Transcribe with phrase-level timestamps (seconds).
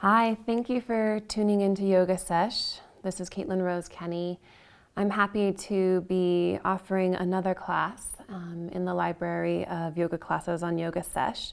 [0.00, 2.78] Hi, thank you for tuning into Yoga Sesh.
[3.02, 4.38] This is Caitlin Rose Kenny.
[4.96, 10.78] I'm happy to be offering another class um, in the library of yoga classes on
[10.78, 11.52] Yoga Sesh.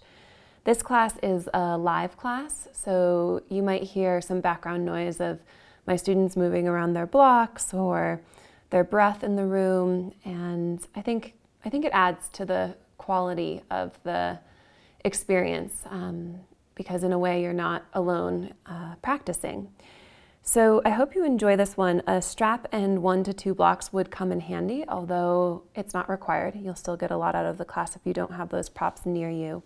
[0.63, 5.39] This class is a live class, so you might hear some background noise of
[5.87, 8.21] my students moving around their blocks or
[8.69, 11.33] their breath in the room, and I think
[11.65, 14.37] I think it adds to the quality of the
[15.03, 16.41] experience um,
[16.75, 19.69] because in a way you're not alone uh, practicing.
[20.47, 22.03] So I hope you enjoy this one.
[22.05, 26.55] A strap and one to two blocks would come in handy, although it's not required.
[26.55, 29.07] You'll still get a lot out of the class if you don't have those props
[29.07, 29.63] near you.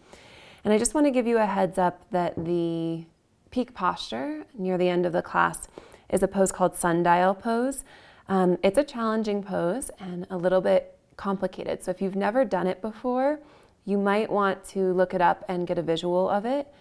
[0.64, 3.06] And I just want to give you a heads up that the
[3.52, 5.68] peak posture near the end of the class
[6.10, 7.84] is a pose called sundial pose.
[8.30, 11.84] Um, it's a challenging pose and a little bit complicated.
[11.84, 13.40] So if you've never done it before,
[13.84, 16.72] you might want to look it up and get a visual of it.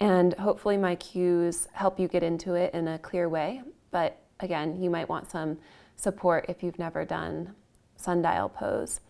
[0.00, 3.62] And hopefully, my cues help you get into it in a clear way.
[3.90, 5.58] But again, you might want some
[5.96, 7.54] support if you've never done
[7.96, 9.00] sundial pose.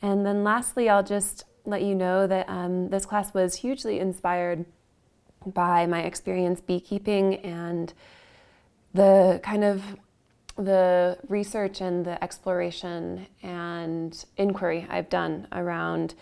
[0.00, 4.64] And then lastly, I'll just let you know that um, this class was hugely inspired
[5.46, 7.92] by my experience beekeeping and
[8.94, 9.82] the kind of
[10.56, 16.14] the research and the exploration and inquiry I've done around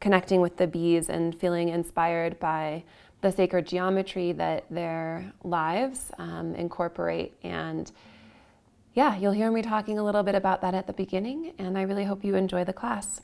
[0.00, 2.84] connecting with the bees and feeling inspired by
[3.24, 7.32] the sacred geometry that their lives um, incorporate.
[7.42, 7.90] And
[8.92, 11.82] yeah, you'll hear me talking a little bit about that at the beginning, and I
[11.82, 13.22] really hope you enjoy the class.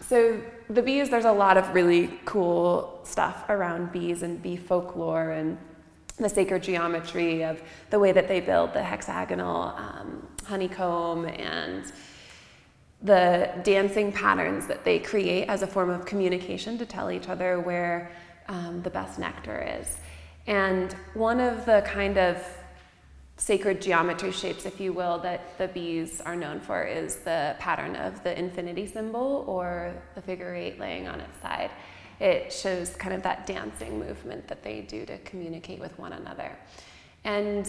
[0.00, 5.32] So, the bees, there's a lot of really cool stuff around bees and bee folklore
[5.32, 5.58] and
[6.16, 11.92] the sacred geometry of the way that they build the hexagonal um, honeycomb and
[13.02, 17.60] the dancing patterns that they create as a form of communication to tell each other
[17.60, 18.10] where
[18.48, 19.98] um, the best nectar is.
[20.46, 22.42] And one of the kind of
[23.36, 27.94] sacred geometry shapes, if you will, that the bees are known for is the pattern
[27.94, 31.70] of the infinity symbol or the figure eight laying on its side.
[32.20, 36.58] It shows kind of that dancing movement that they do to communicate with one another.
[37.22, 37.68] And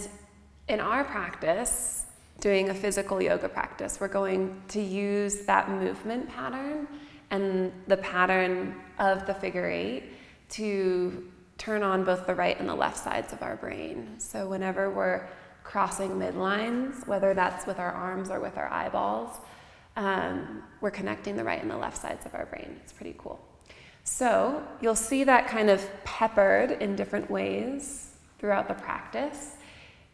[0.68, 2.06] in our practice,
[2.40, 6.88] doing a physical yoga practice, we're going to use that movement pattern
[7.30, 10.04] and the pattern of the figure eight
[10.50, 14.18] to turn on both the right and the left sides of our brain.
[14.18, 15.28] So whenever we're
[15.62, 19.36] crossing midlines, whether that's with our arms or with our eyeballs,
[19.96, 22.80] um, we're connecting the right and the left sides of our brain.
[22.82, 23.38] It's pretty cool.
[24.04, 29.56] So you'll see that kind of peppered in different ways throughout the practice.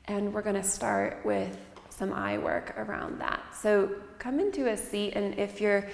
[0.06, 1.56] And we're going to start with
[1.96, 3.40] some eye work around that.
[3.60, 5.88] So come into a seat, and if you're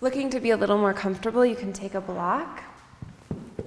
[0.00, 2.62] looking to be a little more comfortable, you can take a block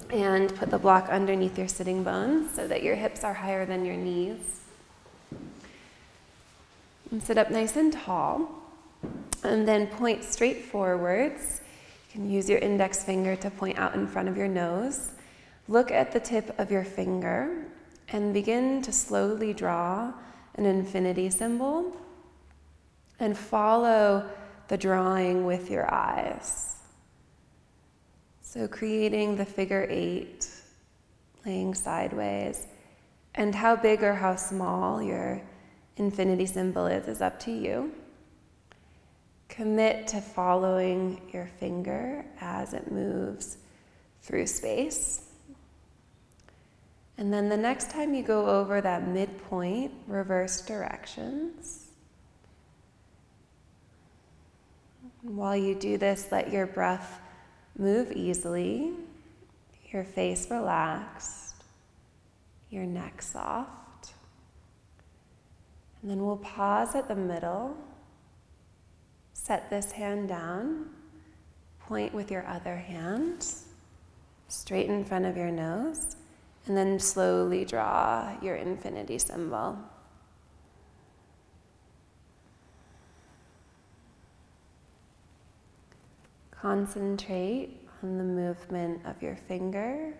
[0.10, 3.86] and put the block underneath your sitting bones so that your hips are higher than
[3.86, 4.62] your knees.
[7.12, 8.50] And sit up nice and tall,
[9.44, 11.62] and then point straight forwards.
[12.08, 15.12] You can use your index finger to point out in front of your nose.
[15.70, 17.66] Look at the tip of your finger
[18.10, 20.14] and begin to slowly draw
[20.58, 21.96] an infinity symbol
[23.20, 24.28] and follow
[24.68, 26.76] the drawing with your eyes.
[28.42, 30.50] So, creating the figure eight,
[31.46, 32.68] laying sideways,
[33.36, 35.42] and how big or how small your
[35.98, 37.92] infinity symbol is is up to you.
[39.48, 43.58] Commit to following your finger as it moves
[44.22, 45.27] through space.
[47.18, 51.88] And then the next time you go over that midpoint, reverse directions.
[55.24, 57.20] While you do this, let your breath
[57.78, 58.94] move easily,
[59.92, 61.56] your face relaxed,
[62.70, 64.14] your neck soft.
[66.02, 67.76] And then we'll pause at the middle.
[69.34, 70.92] Set this hand down.
[71.80, 73.46] Point with your other hand
[74.50, 76.17] straight in front of your nose.
[76.68, 79.78] And then slowly draw your infinity symbol.
[86.52, 90.14] Concentrate on the movement of your finger.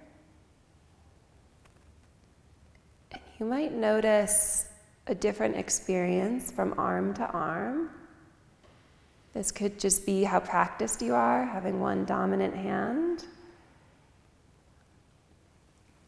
[3.12, 4.70] And you might notice
[5.08, 7.90] a different experience from arm to arm.
[9.34, 13.26] This could just be how practiced you are, having one dominant hand.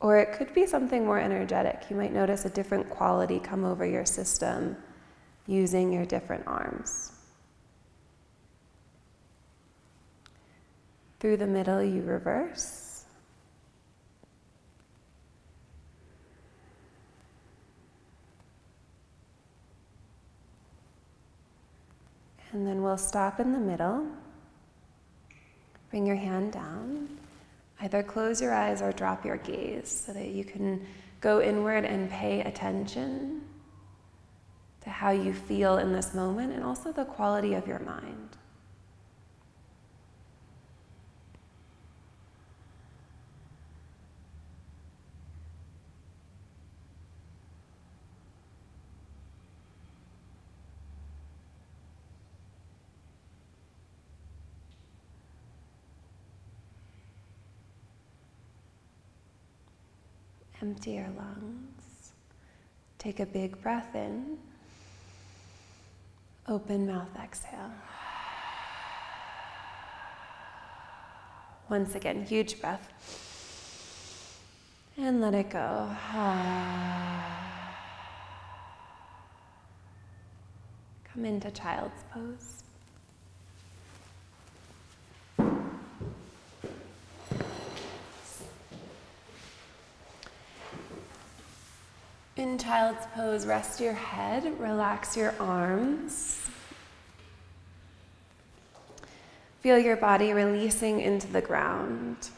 [0.02, 1.84] Or it could be something more energetic.
[1.90, 4.78] You might notice a different quality come over your system
[5.46, 7.12] using your different arms.
[11.20, 13.04] Through the middle, you reverse.
[22.52, 24.08] And then we'll stop in the middle.
[25.90, 27.20] Bring your hand down.
[27.82, 30.86] Either close your eyes or drop your gaze so that you can
[31.22, 33.42] go inward and pay attention
[34.82, 38.38] to how you feel in this moment and also the quality of your mind.
[60.70, 62.12] Empty your lungs.
[63.00, 64.38] Take a big breath in.
[66.48, 67.72] Open mouth exhale.
[71.72, 72.88] Once again, huge breath.
[74.96, 75.90] And let it go.
[81.12, 82.64] Come into child's pose.
[92.40, 96.50] In child's pose, rest your head, relax your arms.
[99.60, 102.30] Feel your body releasing into the ground.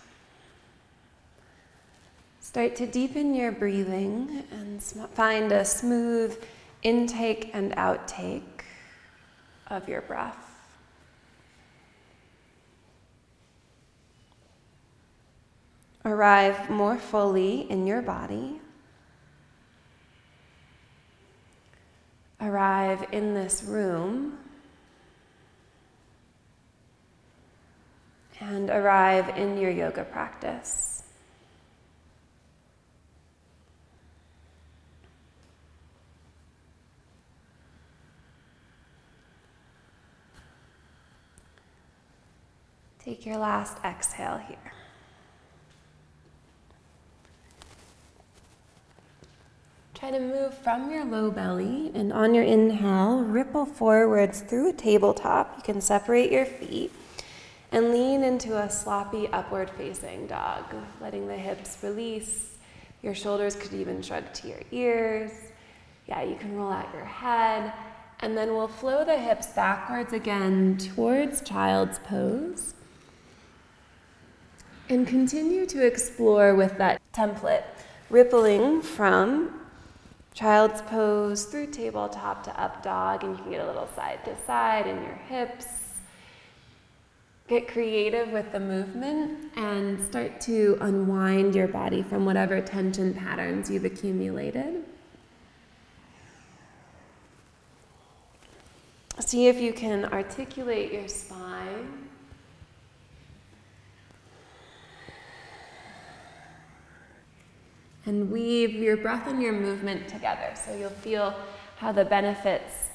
[2.39, 6.35] Start to deepen your breathing and find a smooth
[6.81, 8.63] intake and outtake
[9.67, 10.49] of your breath.
[16.03, 18.59] Arrive more fully in your body.
[22.41, 24.37] Arrive in this room
[28.41, 31.03] and arrive in your yoga practice.
[42.97, 44.57] Take your last exhale here.
[50.01, 54.73] Try to move from your low belly and on your inhale, ripple forwards through a
[54.73, 55.53] tabletop.
[55.57, 56.91] You can separate your feet
[57.71, 60.63] and lean into a sloppy upward facing dog,
[61.01, 62.57] letting the hips release.
[63.03, 65.29] Your shoulders could even shrug to your ears.
[66.07, 67.71] Yeah, you can roll out your head.
[68.21, 72.73] And then we'll flow the hips backwards again towards child's pose.
[74.89, 77.65] And continue to explore with that template,
[78.09, 79.60] rippling from
[80.33, 84.35] child's pose through tabletop to up dog, and you can get a little side to
[84.45, 85.67] side in your hips.
[87.47, 93.69] Get creative with the movement and start to unwind your body from whatever tension patterns
[93.69, 94.85] you've accumulated.
[99.19, 102.00] See if you can articulate your spine.
[108.11, 110.51] And weave your breath and your movement together.
[110.53, 111.33] So you'll feel
[111.77, 112.89] how the benefits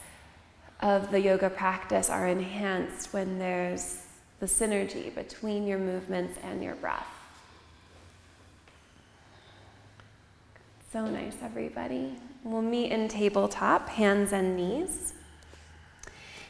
[0.80, 4.02] of the yoga practice are enhanced when there's
[4.40, 7.06] the synergy between your movements and your breath.
[10.92, 12.16] So nice, everybody.
[12.44, 15.14] We'll meet in tabletop, hands and knees.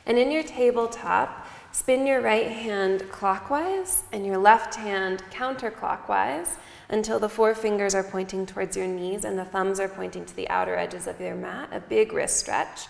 [0.06, 6.56] And in your tabletop, spin your right hand clockwise and your left hand counterclockwise
[6.88, 10.36] until the four fingers are pointing towards your knees and the thumbs are pointing to
[10.36, 12.86] the outer edges of your mat, a big wrist stretch.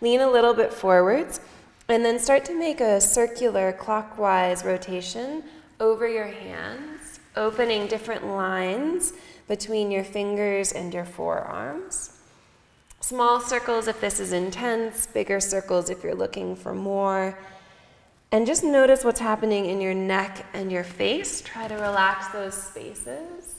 [0.00, 1.40] Lean a little bit forwards
[1.88, 5.42] and then start to make a circular clockwise rotation
[5.80, 9.12] over your hands, opening different lines
[9.48, 12.16] between your fingers and your forearms.
[13.00, 17.36] Small circles if this is intense, bigger circles if you're looking for more.
[18.32, 21.42] And just notice what's happening in your neck and your face.
[21.42, 23.56] Try to relax those spaces.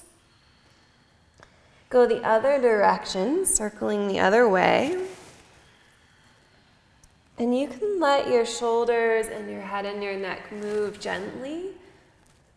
[1.89, 5.07] Go the other direction, circling the other way.
[7.37, 11.71] And you can let your shoulders and your head and your neck move gently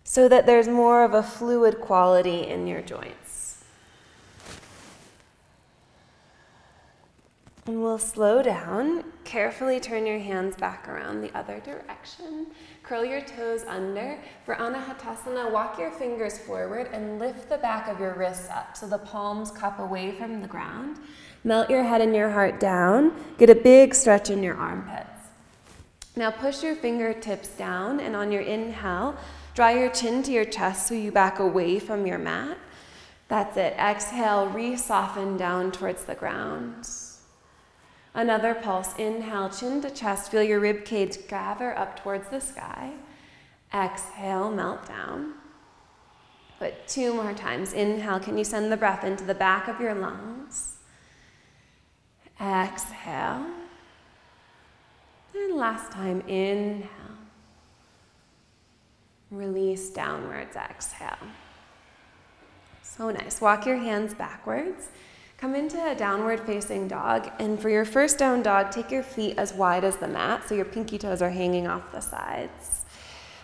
[0.04, 3.23] so that there's more of a fluid quality in your joints.
[7.66, 9.04] And we'll slow down.
[9.24, 12.48] Carefully turn your hands back around the other direction.
[12.82, 14.18] Curl your toes under.
[14.44, 18.86] For Anahatasana, walk your fingers forward and lift the back of your wrists up so
[18.86, 20.98] the palms cup away from the ground.
[21.42, 23.12] Melt your head and your heart down.
[23.38, 25.08] Get a big stretch in your armpits.
[26.16, 29.16] Now push your fingertips down and on your inhale,
[29.54, 32.58] draw your chin to your chest so you back away from your mat.
[33.28, 33.72] That's it.
[33.78, 36.86] Exhale, re soften down towards the ground.
[38.14, 38.94] Another pulse.
[38.96, 40.30] Inhale, chin to chest.
[40.30, 42.92] Feel your rib cage gather up towards the sky.
[43.74, 45.34] Exhale, melt down.
[46.60, 47.72] But two more times.
[47.72, 50.76] Inhale, can you send the breath into the back of your lungs?
[52.40, 53.46] Exhale.
[55.34, 56.88] And last time, inhale.
[59.32, 61.18] Release downwards, exhale.
[62.82, 63.40] So nice.
[63.40, 64.88] Walk your hands backwards.
[65.44, 67.30] Come into a downward facing dog.
[67.38, 70.54] And for your first down dog, take your feet as wide as the mat so
[70.54, 72.86] your pinky toes are hanging off the sides.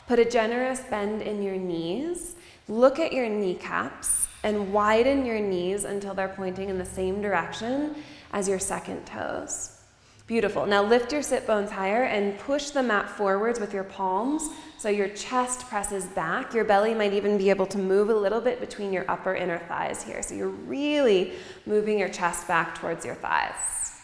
[0.08, 2.36] Put a generous bend in your knees.
[2.68, 7.94] Look at your kneecaps and widen your knees until they're pointing in the same direction
[8.32, 9.82] as your second toes.
[10.26, 10.64] Beautiful.
[10.64, 14.48] Now lift your sit bones higher and push the mat forwards with your palms
[14.80, 16.54] so your chest presses back.
[16.54, 19.58] Your belly might even be able to move a little bit between your upper inner
[19.58, 20.22] thighs here.
[20.22, 21.34] So you're really
[21.66, 24.00] moving your chest back towards your thighs.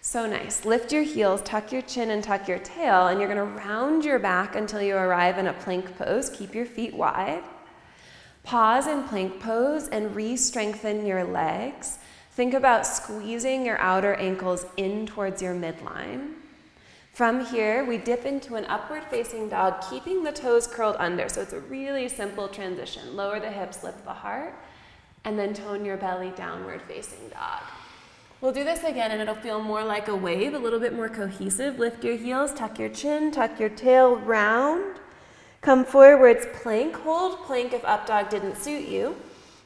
[0.00, 0.64] So nice.
[0.64, 4.06] Lift your heels, tuck your chin, and tuck your tail, and you're going to round
[4.06, 6.30] your back until you arrive in a plank pose.
[6.30, 7.44] Keep your feet wide.
[8.44, 11.98] Pause in plank pose and re strengthen your legs.
[12.30, 16.36] Think about squeezing your outer ankles in towards your midline.
[17.18, 21.28] From here, we dip into an upward facing dog, keeping the toes curled under.
[21.28, 23.16] So it's a really simple transition.
[23.16, 24.54] Lower the hips, lift the heart,
[25.24, 27.62] and then tone your belly downward facing dog.
[28.40, 31.08] We'll do this again and it'll feel more like a wave, a little bit more
[31.08, 31.80] cohesive.
[31.80, 35.00] Lift your heels, tuck your chin, tuck your tail round.
[35.60, 36.94] Come forwards, plank.
[36.98, 39.16] Hold plank if up dog didn't suit you.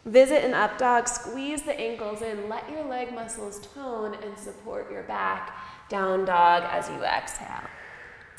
[0.07, 4.91] Visit an up dog, squeeze the ankles in, let your leg muscles tone and support
[4.91, 5.55] your back.
[5.93, 7.69] Down dog as you exhale.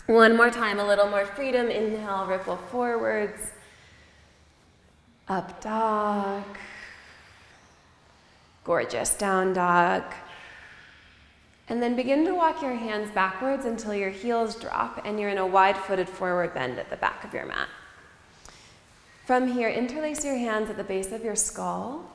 [0.08, 1.68] One more time, a little more freedom.
[1.68, 3.52] Inhale, ripple forwards.
[5.28, 6.44] Up dog.
[8.64, 9.14] Gorgeous.
[9.14, 10.02] Down dog.
[11.70, 15.38] And then begin to walk your hands backwards until your heels drop and you're in
[15.38, 17.68] a wide footed forward bend at the back of your mat.
[19.28, 22.12] From here, interlace your hands at the base of your skull.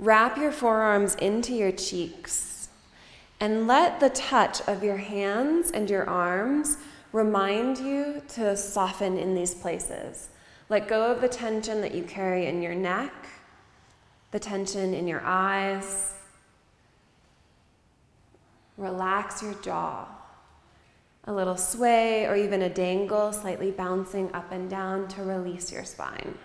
[0.00, 2.55] Wrap your forearms into your cheeks.
[3.40, 6.78] And let the touch of your hands and your arms
[7.12, 10.28] remind you to soften in these places.
[10.68, 13.12] Let go of the tension that you carry in your neck,
[14.30, 16.14] the tension in your eyes.
[18.76, 20.08] Relax your jaw
[21.26, 25.84] a little sway or even a dangle, slightly bouncing up and down to release your
[25.84, 26.38] spine.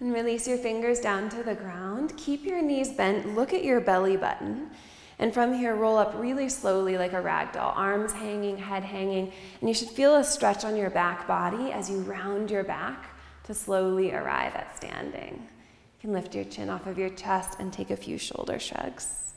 [0.00, 2.16] And release your fingers down to the ground.
[2.16, 3.34] Keep your knees bent.
[3.34, 4.70] Look at your belly button.
[5.18, 9.32] And from here, roll up really slowly like a rag doll, arms hanging, head hanging.
[9.60, 13.10] And you should feel a stretch on your back body as you round your back
[13.44, 15.34] to slowly arrive at standing.
[15.34, 19.32] You can lift your chin off of your chest and take a few shoulder shrugs.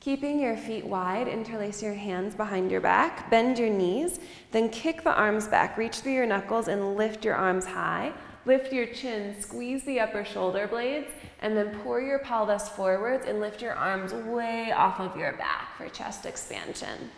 [0.00, 4.18] Keeping your feet wide, interlace your hands behind your back, bend your knees,
[4.50, 5.76] then kick the arms back.
[5.78, 8.12] Reach through your knuckles and lift your arms high.
[8.44, 11.08] Lift your chin, squeeze the upper shoulder blades,
[11.40, 15.76] and then pour your pelvis forwards and lift your arms way off of your back
[15.76, 17.10] for chest expansion.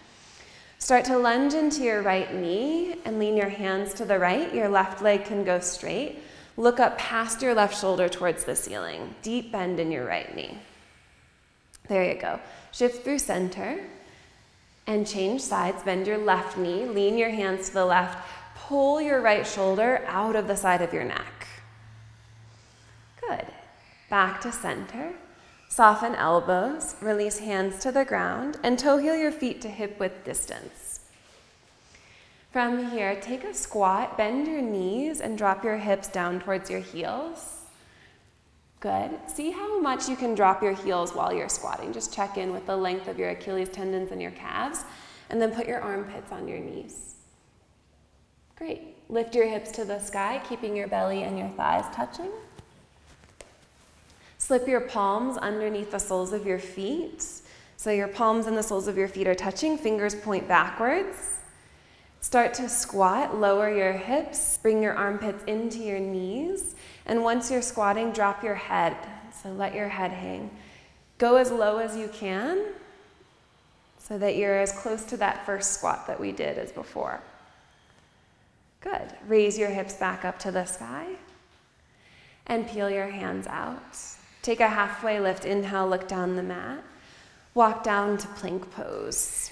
[0.78, 4.54] Start to lunge into your right knee and lean your hands to the right.
[4.54, 6.18] Your left leg can go straight.
[6.58, 9.14] Look up past your left shoulder towards the ceiling.
[9.22, 10.58] Deep bend in your right knee.
[11.88, 12.38] There you go.
[12.70, 13.80] Shift through center
[14.86, 15.82] and change sides.
[15.82, 18.18] Bend your left knee, lean your hands to the left,
[18.68, 21.46] pull your right shoulder out of the side of your neck.
[23.20, 23.46] Good.
[24.08, 25.12] Back to center.
[25.68, 30.24] Soften elbows, release hands to the ground, and toe heel your feet to hip width
[30.24, 31.00] distance.
[32.52, 36.80] From here, take a squat, bend your knees, and drop your hips down towards your
[36.80, 37.64] heels.
[38.80, 39.10] Good.
[39.26, 41.92] See how much you can drop your heels while you're squatting.
[41.92, 44.84] Just check in with the length of your Achilles tendons and your calves,
[45.28, 47.13] and then put your armpits on your knees.
[48.56, 48.82] Great.
[49.08, 52.30] Lift your hips to the sky, keeping your belly and your thighs touching.
[54.38, 57.24] Slip your palms underneath the soles of your feet.
[57.76, 61.40] So your palms and the soles of your feet are touching, fingers point backwards.
[62.20, 66.74] Start to squat, lower your hips, bring your armpits into your knees.
[67.06, 68.96] And once you're squatting, drop your head.
[69.42, 70.50] So let your head hang.
[71.18, 72.72] Go as low as you can
[73.98, 77.22] so that you're as close to that first squat that we did as before.
[78.84, 79.14] Good.
[79.26, 81.06] Raise your hips back up to the sky
[82.46, 83.98] and peel your hands out.
[84.42, 85.46] Take a halfway lift.
[85.46, 86.84] Inhale, look down the mat.
[87.54, 89.50] Walk down to plank pose.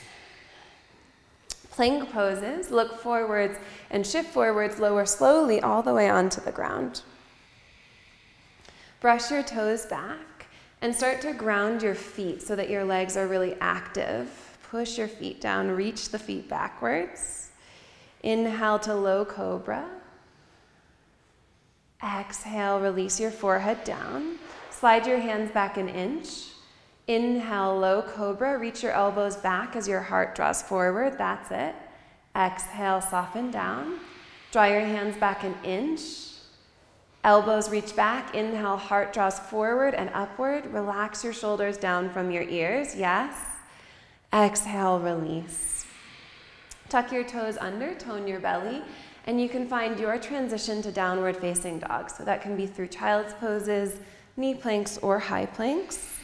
[1.70, 3.56] Plank poses, look forwards
[3.90, 7.00] and shift forwards, lower slowly all the way onto the ground.
[9.00, 10.46] Brush your toes back
[10.82, 14.58] And start to ground your feet so that your legs are really active.
[14.68, 17.41] Push your feet down, reach the feet backwards.
[18.22, 19.88] Inhale to low cobra.
[22.02, 24.38] Exhale, release your forehead down.
[24.70, 26.48] Slide your hands back an inch.
[27.06, 28.58] Inhale, low cobra.
[28.58, 31.18] Reach your elbows back as your heart draws forward.
[31.18, 31.74] That's it.
[32.36, 34.00] Exhale, soften down.
[34.52, 36.00] Draw your hands back an inch.
[37.24, 38.34] Elbows reach back.
[38.34, 40.66] Inhale, heart draws forward and upward.
[40.66, 42.96] Relax your shoulders down from your ears.
[42.96, 43.34] Yes.
[44.32, 45.81] Exhale, release.
[46.92, 48.82] Tuck your toes under, tone your belly,
[49.26, 52.10] and you can find your transition to downward facing dog.
[52.10, 53.96] So that can be through child's poses,
[54.36, 56.18] knee planks, or high planks.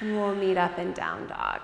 [0.00, 1.62] And we'll meet up in down dog.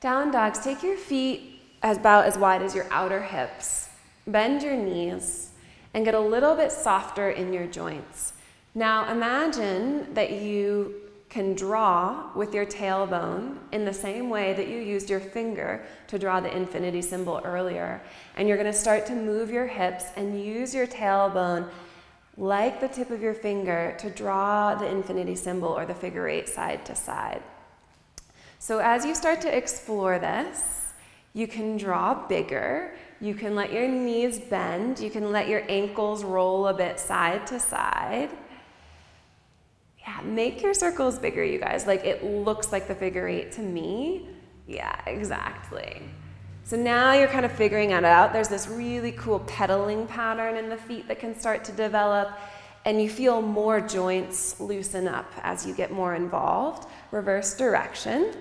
[0.00, 3.88] Down dogs, take your feet about as wide as your outer hips.
[4.26, 5.50] Bend your knees
[5.94, 8.32] and get a little bit softer in your joints.
[8.74, 14.78] Now imagine that you can draw with your tailbone in the same way that you
[14.78, 18.00] used your finger to draw the infinity symbol earlier.
[18.36, 21.68] And you're going to start to move your hips and use your tailbone
[22.36, 26.48] like the tip of your finger to draw the infinity symbol or the figure eight
[26.48, 27.42] side to side.
[28.58, 30.92] So as you start to explore this,
[31.32, 32.94] you can draw bigger.
[33.20, 35.00] You can let your knees bend.
[35.00, 38.30] You can let your ankles roll a bit side to side.
[40.06, 41.86] Yeah, make your circles bigger, you guys.
[41.86, 44.28] Like it looks like the figure eight to me.
[44.68, 46.02] Yeah, exactly.
[46.64, 48.32] So now you're kind of figuring it out.
[48.32, 52.36] There's this really cool pedaling pattern in the feet that can start to develop,
[52.84, 56.88] and you feel more joints loosen up as you get more involved.
[57.10, 58.32] Reverse direction,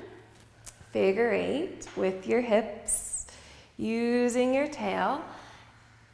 [0.92, 3.28] figure eight with your hips,
[3.78, 5.24] using your tail,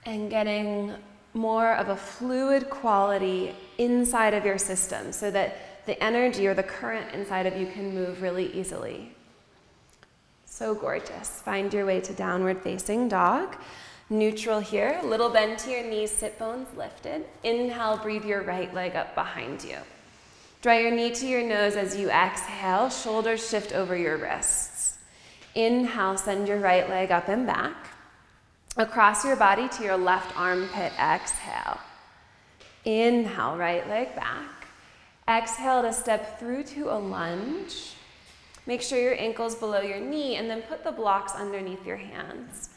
[0.05, 0.93] and getting
[1.33, 6.63] more of a fluid quality inside of your system so that the energy or the
[6.63, 9.11] current inside of you can move really easily.
[10.45, 11.41] So gorgeous.
[11.41, 13.55] Find your way to downward facing dog.
[14.09, 17.25] Neutral here, little bend to your knees, sit bones lifted.
[17.43, 19.77] Inhale, breathe your right leg up behind you.
[20.61, 24.97] Draw your knee to your nose as you exhale, shoulders shift over your wrists.
[25.55, 27.87] Inhale, send your right leg up and back.
[28.77, 31.79] Across your body to your left armpit, exhale.
[32.85, 34.67] Inhale, right leg back.
[35.29, 37.93] Exhale to step through to a lunge.
[38.65, 42.69] Make sure your ankle's below your knee and then put the blocks underneath your hands.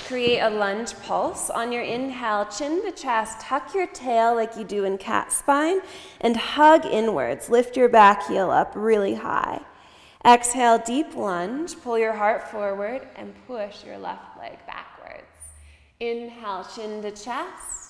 [0.00, 1.50] Create a lunge pulse.
[1.50, 5.80] On your inhale, chin to chest, tuck your tail like you do in cat spine,
[6.20, 7.48] and hug inwards.
[7.48, 9.60] Lift your back heel up really high.
[10.24, 11.80] Exhale, deep lunge.
[11.80, 15.24] Pull your heart forward and push your left leg backwards.
[16.00, 17.87] Inhale, chin to chest.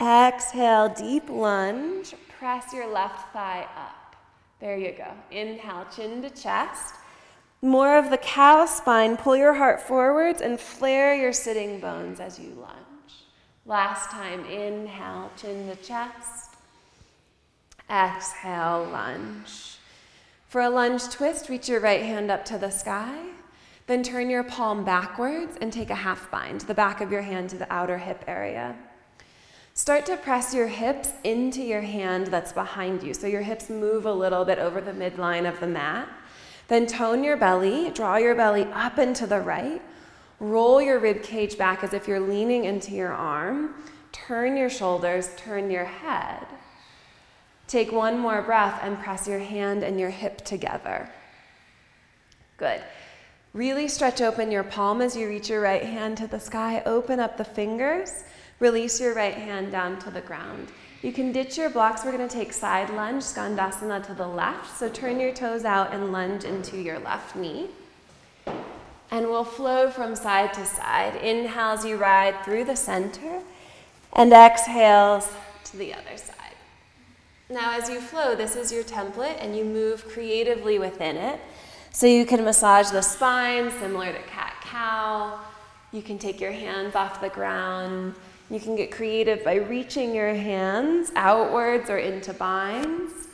[0.00, 2.14] Exhale, deep lunge.
[2.38, 4.16] Press your left thigh up.
[4.60, 5.12] There you go.
[5.30, 6.94] Inhale, chin to chest.
[7.60, 9.16] More of the cow spine.
[9.16, 13.26] Pull your heart forwards and flare your sitting bones as you lunge.
[13.66, 16.56] Last time, inhale, chin to chest.
[17.88, 19.76] Exhale, lunge.
[20.48, 23.30] For a lunge twist, reach your right hand up to the sky.
[23.86, 27.50] Then turn your palm backwards and take a half bind, the back of your hand
[27.50, 28.76] to the outer hip area.
[29.74, 33.14] Start to press your hips into your hand that's behind you.
[33.14, 36.08] So your hips move a little bit over the midline of the mat.
[36.68, 39.80] Then tone your belly, draw your belly up and to the right.
[40.40, 43.74] Roll your rib cage back as if you're leaning into your arm.
[44.12, 46.46] Turn your shoulders, turn your head.
[47.66, 51.08] Take one more breath and press your hand and your hip together.
[52.58, 52.82] Good.
[53.54, 56.82] Really stretch open your palm as you reach your right hand to the sky.
[56.84, 58.24] Open up the fingers.
[58.62, 60.68] Release your right hand down to the ground.
[61.02, 62.04] You can ditch your blocks.
[62.04, 64.78] We're going to take side lunge, Skandasana to the left.
[64.78, 67.70] So turn your toes out and lunge into your left knee.
[68.46, 71.16] And we'll flow from side to side.
[71.16, 73.40] Inhales, you ride through the center,
[74.12, 75.28] and exhales
[75.64, 76.36] to the other side.
[77.50, 81.40] Now, as you flow, this is your template, and you move creatively within it.
[81.90, 85.40] So you can massage the spine, similar to cat cow.
[85.90, 88.14] You can take your hands off the ground.
[88.50, 93.28] You can get creative by reaching your hands outwards or into binds.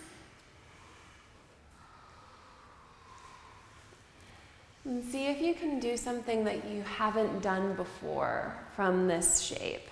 [4.85, 9.89] And see if you can do something that you haven't done before from this shape.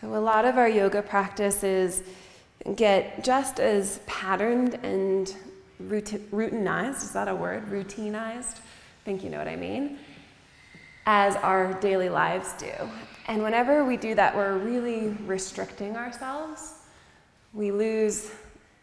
[0.00, 2.02] So, a lot of our yoga practices
[2.74, 5.34] get just as patterned and
[5.82, 7.02] routinized.
[7.02, 7.66] Is that a word?
[7.66, 8.60] Routinized?
[9.10, 9.98] Think you know what I mean.
[11.06, 12.72] as our daily lives do.
[13.26, 16.74] And whenever we do that, we're really restricting ourselves.
[17.52, 18.30] We lose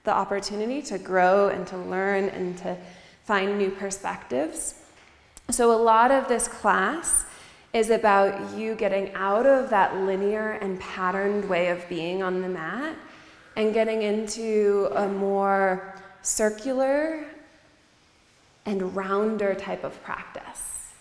[0.04, 2.76] the opportunity to grow and to learn and to
[3.24, 4.84] find new perspectives.
[5.50, 7.24] So, a lot of this class
[7.72, 12.50] is about you getting out of that linear and patterned way of being on the
[12.50, 12.98] mat
[13.56, 17.26] and getting into a more circular
[18.68, 20.92] and rounder type of practice.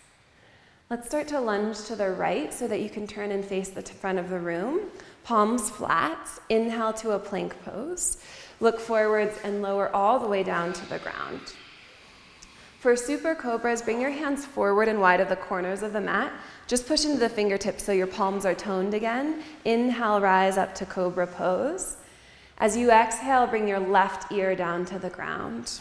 [0.89, 3.83] Let's start to lunge to the right so that you can turn and face the
[3.83, 4.83] front of the room.
[5.25, 6.29] Palms flat.
[6.49, 8.19] Inhale to a plank pose.
[8.61, 11.41] Look forwards and lower all the way down to the ground.
[12.79, 16.33] For super cobras, bring your hands forward and wide of the corners of the mat.
[16.69, 19.43] Just push into the fingertips so your palms are toned again.
[19.65, 21.97] Inhale, rise up to cobra pose.
[22.59, 25.81] As you exhale, bring your left ear down to the ground.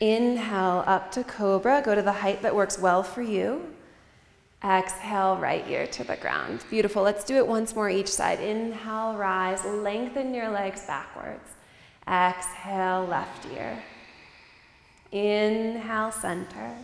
[0.00, 1.82] Inhale up to cobra.
[1.84, 3.74] Go to the height that works well for you.
[4.64, 6.64] Exhale, right ear to the ground.
[6.70, 7.02] Beautiful.
[7.02, 8.40] Let's do it once more each side.
[8.40, 9.64] Inhale, rise.
[9.64, 11.50] Lengthen your legs backwards.
[12.08, 13.82] Exhale, left ear.
[15.12, 16.74] Inhale, center.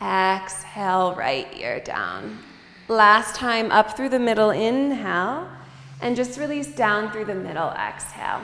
[0.00, 2.38] Exhale, right ear down.
[2.88, 5.48] Last time, up through the middle, inhale.
[6.00, 8.40] And just release down through the middle, exhale.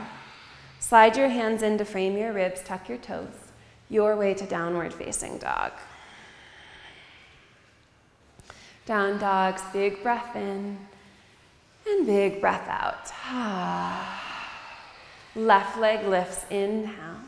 [0.88, 3.53] Slide your hands in to frame your ribs, tuck your toes.
[3.90, 5.72] Your way to downward facing dog.
[8.87, 10.79] Down dogs, big breath in
[11.87, 13.12] and big breath out.
[15.37, 17.20] Left leg lifts, inhale.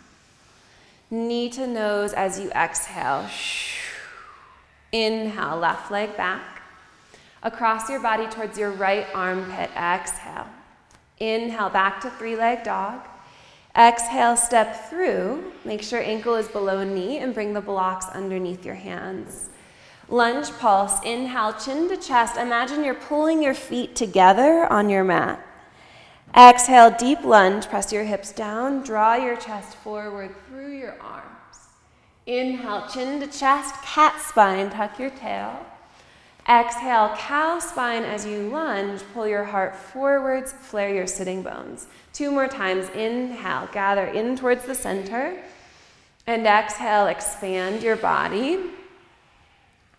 [1.11, 3.29] Knee to nose as you exhale.
[4.91, 6.63] Inhale, left leg back.
[7.43, 9.69] Across your body towards your right armpit.
[9.77, 10.47] Exhale.
[11.19, 13.03] Inhale, back to three leg dog.
[13.77, 15.53] Exhale, step through.
[15.65, 19.49] Make sure ankle is below knee and bring the blocks underneath your hands.
[20.09, 21.01] Lunge pulse.
[21.05, 22.37] Inhale, chin to chest.
[22.37, 25.47] Imagine you're pulling your feet together on your mat.
[26.37, 27.69] Exhale, deep lunge.
[27.69, 28.83] Press your hips down.
[28.83, 31.27] Draw your chest forward through your arms.
[32.27, 34.71] Inhale, chin to chest, cat spine.
[34.71, 35.65] Tuck your tail.
[36.51, 39.03] Exhale, cow spine as you lunge.
[39.15, 40.53] Pull your heart forwards.
[40.53, 41.87] Flare your sitting bones.
[42.13, 42.89] Two more times.
[42.89, 45.41] Inhale, gather in towards the center.
[46.27, 48.59] And exhale, expand your body.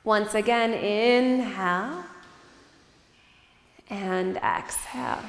[0.04, 2.04] Once again, inhale.
[3.90, 5.24] And exhale.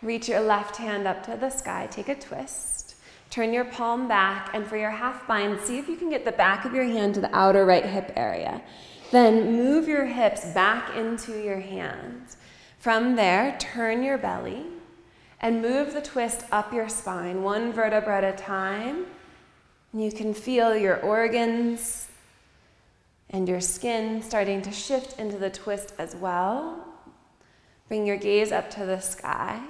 [0.00, 2.96] Reach your left hand up to the sky, take a twist.
[3.28, 6.32] Turn your palm back, and for your half bind, see if you can get the
[6.32, 8.62] back of your hand to the outer right hip area.
[9.12, 12.38] Then move your hips back into your hands.
[12.78, 14.64] From there, turn your belly
[15.38, 19.04] and move the twist up your spine, one vertebra at a time.
[19.92, 22.08] You can feel your organs
[23.28, 26.82] and your skin starting to shift into the twist as well.
[27.88, 29.62] Bring your gaze up to the sky.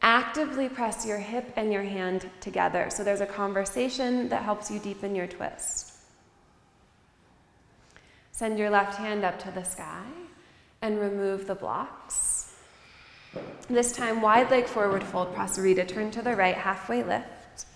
[0.00, 4.78] Actively press your hip and your hand together so there's a conversation that helps you
[4.78, 5.89] deepen your twist.
[8.40, 10.06] Send your left hand up to the sky
[10.80, 12.54] and remove the blocks.
[13.68, 15.86] This time, wide leg forward fold, Prasarita.
[15.86, 17.66] Turn to the right, halfway lift.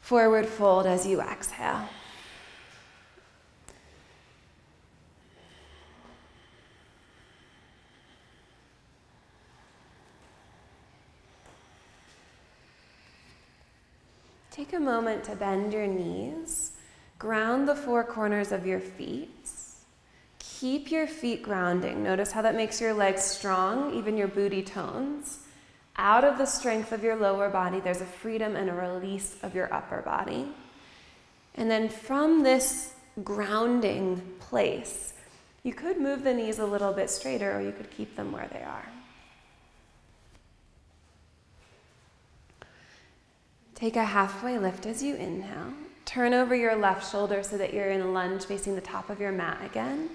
[0.00, 1.88] Forward fold as you exhale.
[14.50, 16.65] Take a moment to bend your knees,
[17.18, 19.30] ground the four corners of your feet.
[20.38, 22.02] Keep your feet grounding.
[22.02, 25.40] Notice how that makes your legs strong, even your booty tones.
[25.96, 29.54] Out of the strength of your lower body, there's a freedom and a release of
[29.54, 30.46] your upper body.
[31.54, 35.14] And then from this grounding place,
[35.62, 38.48] you could move the knees a little bit straighter or you could keep them where
[38.52, 38.88] they are.
[43.74, 45.72] Take a halfway lift as you inhale.
[46.06, 49.32] Turn over your left shoulder so that you're in lunge facing the top of your
[49.32, 50.08] mat again.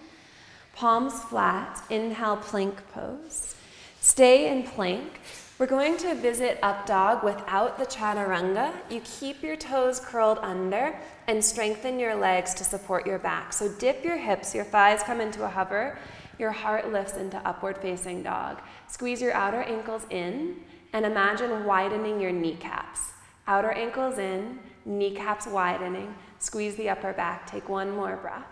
[0.73, 1.83] Palms flat.
[1.89, 3.55] Inhale, plank pose.
[3.99, 5.19] Stay in plank.
[5.59, 8.73] We're going to visit up dog without the chaturanga.
[8.89, 13.53] You keep your toes curled under and strengthen your legs to support your back.
[13.53, 15.99] So dip your hips, your thighs come into a hover,
[16.39, 18.59] your heart lifts into upward facing dog.
[18.87, 20.55] Squeeze your outer ankles in
[20.93, 23.11] and imagine widening your kneecaps.
[23.45, 26.15] Outer ankles in, kneecaps widening.
[26.39, 27.45] Squeeze the upper back.
[27.45, 28.45] Take one more breath.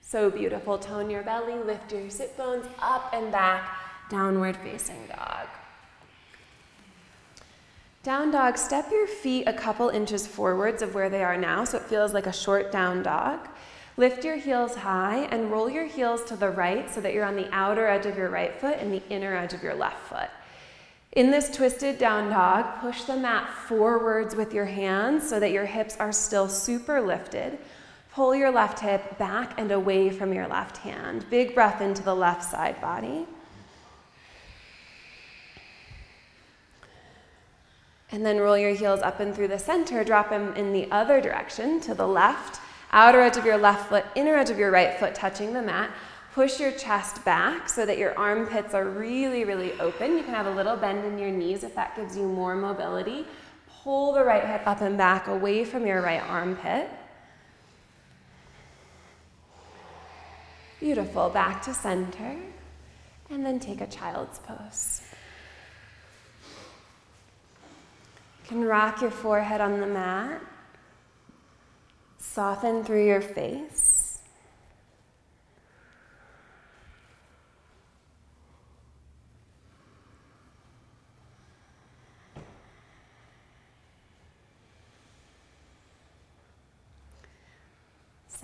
[0.00, 0.78] So beautiful.
[0.78, 3.76] Tone your belly, lift your sit bones up and back,
[4.08, 5.48] downward facing dog.
[8.04, 11.78] Down dog, step your feet a couple inches forwards of where they are now so
[11.78, 13.48] it feels like a short down dog.
[13.96, 17.34] Lift your heels high and roll your heels to the right so that you're on
[17.34, 20.30] the outer edge of your right foot and the inner edge of your left foot.
[21.16, 25.64] In this twisted down dog, push the mat forwards with your hands so that your
[25.64, 27.56] hips are still super lifted.
[28.12, 31.24] Pull your left hip back and away from your left hand.
[31.30, 33.26] Big breath into the left side body.
[38.12, 40.04] And then roll your heels up and through the center.
[40.04, 42.60] Drop them in the other direction to the left.
[42.92, 45.90] Outer edge of your left foot, inner edge of your right foot touching the mat.
[46.36, 50.18] Push your chest back so that your armpits are really, really open.
[50.18, 53.24] You can have a little bend in your knees if that gives you more mobility.
[53.82, 56.90] Pull the right hip up and back away from your right armpit.
[60.78, 61.30] Beautiful.
[61.30, 62.36] Back to center.
[63.30, 65.00] And then take a child's pose.
[68.42, 70.42] You can rock your forehead on the mat.
[72.18, 74.05] Soften through your face.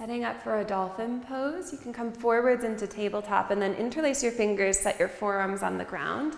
[0.02, 4.20] Setting up for a dolphin pose, you can come forwards into tabletop and then interlace
[4.20, 6.34] your fingers, set your forearms on the ground.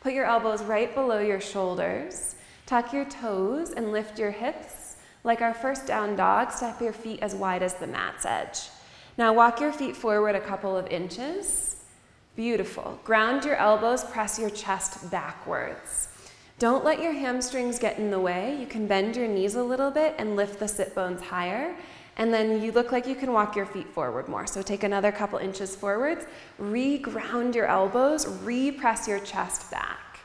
[0.00, 2.36] Put your elbows right below your shoulders.
[2.64, 7.18] Tuck your toes and lift your hips like our first down dog, step your feet
[7.20, 8.68] as wide as the mat's edge.
[9.16, 11.74] Now walk your feet forward a couple of inches.
[12.36, 13.00] Beautiful.
[13.02, 16.06] Ground your elbows, press your chest backwards.
[16.60, 18.56] Don't let your hamstrings get in the way.
[18.60, 21.74] You can bend your knees a little bit and lift the sit bones higher.
[22.18, 24.46] And then you look like you can walk your feet forward more.
[24.46, 26.26] So take another couple inches forwards.
[26.58, 30.20] Re-ground your elbows, re-press your chest back.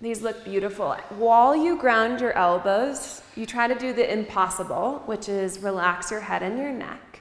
[0.00, 0.94] These look beautiful.
[1.18, 6.20] While you ground your elbows, you try to do the impossible, which is relax your
[6.20, 7.20] head and your neck.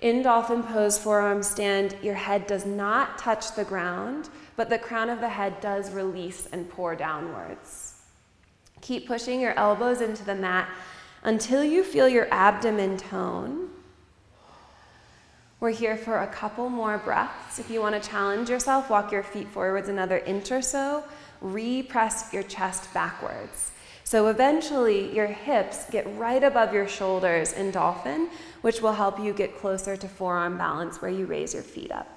[0.00, 5.10] In dolphin pose, forearm stand, your head does not touch the ground, but the crown
[5.10, 8.00] of the head does release and pour downwards.
[8.80, 10.66] Keep pushing your elbows into the mat
[11.22, 13.68] until you feel your abdomen tone.
[15.58, 17.58] We're here for a couple more breaths.
[17.58, 21.04] If you want to challenge yourself, walk your feet forwards another inch or so
[21.40, 23.72] repress your chest backwards.
[24.04, 28.28] So eventually, your hips get right above your shoulders in dolphin,
[28.60, 32.08] which will help you get closer to forearm balance where you raise your feet up.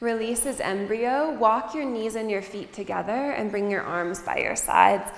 [0.00, 1.32] Release as embryo.
[1.32, 5.10] Walk your knees and your feet together and bring your arms by your sides.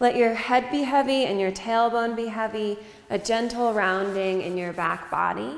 [0.00, 2.78] Let your head be heavy and your tailbone be heavy,
[3.10, 5.54] a gentle rounding in your back body.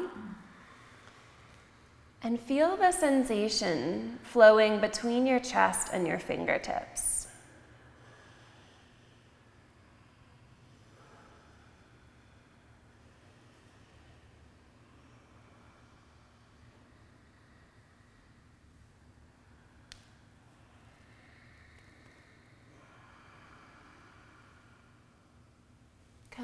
[2.22, 7.09] And feel the sensation flowing between your chest and your fingertips.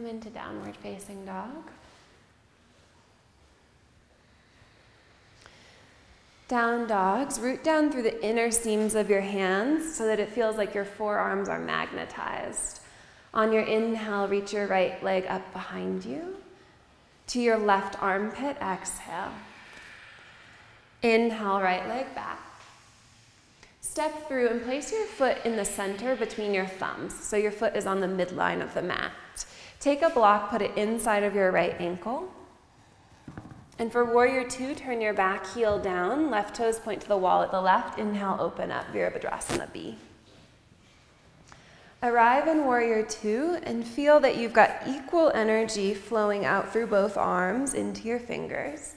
[0.06, 1.68] Come into downward facing dog.
[6.46, 10.56] Down dogs, root down through the inner seams of your hands so that it feels
[10.56, 12.82] like your forearms are magnetized.
[13.34, 16.36] On your inhale, reach your right leg up behind you.
[17.28, 19.32] To your left armpit, exhale.
[21.02, 22.38] Inhale, right leg back.
[23.80, 27.12] Step through and place your foot in the center between your thumbs.
[27.12, 29.10] So your foot is on the midline of the mat.
[29.80, 32.32] Take a block, put it inside of your right ankle.
[33.78, 37.42] And for warrior two, turn your back heel down, left toes point to the wall
[37.42, 37.98] at the left.
[37.98, 39.98] Inhale, open up, Virabhadrasana B.
[42.02, 47.16] Arrive in warrior two and feel that you've got equal energy flowing out through both
[47.16, 48.94] arms into your fingers,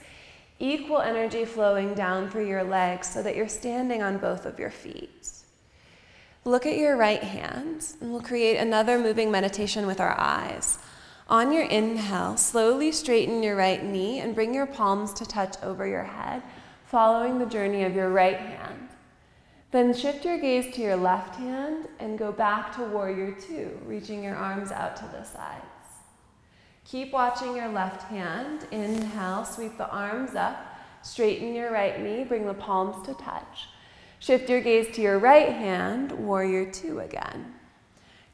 [0.58, 4.70] equal energy flowing down through your legs so that you're standing on both of your
[4.70, 5.39] feet.
[6.44, 10.78] Look at your right hand, and we'll create another moving meditation with our eyes.
[11.28, 15.86] On your inhale, slowly straighten your right knee and bring your palms to touch over
[15.86, 16.42] your head,
[16.86, 18.88] following the journey of your right hand.
[19.70, 24.24] Then shift your gaze to your left hand and go back to warrior two, reaching
[24.24, 25.64] your arms out to the sides.
[26.86, 28.66] Keep watching your left hand.
[28.72, 33.68] Inhale, sweep the arms up, straighten your right knee, bring the palms to touch.
[34.20, 37.54] Shift your gaze to your right hand, warrior two again.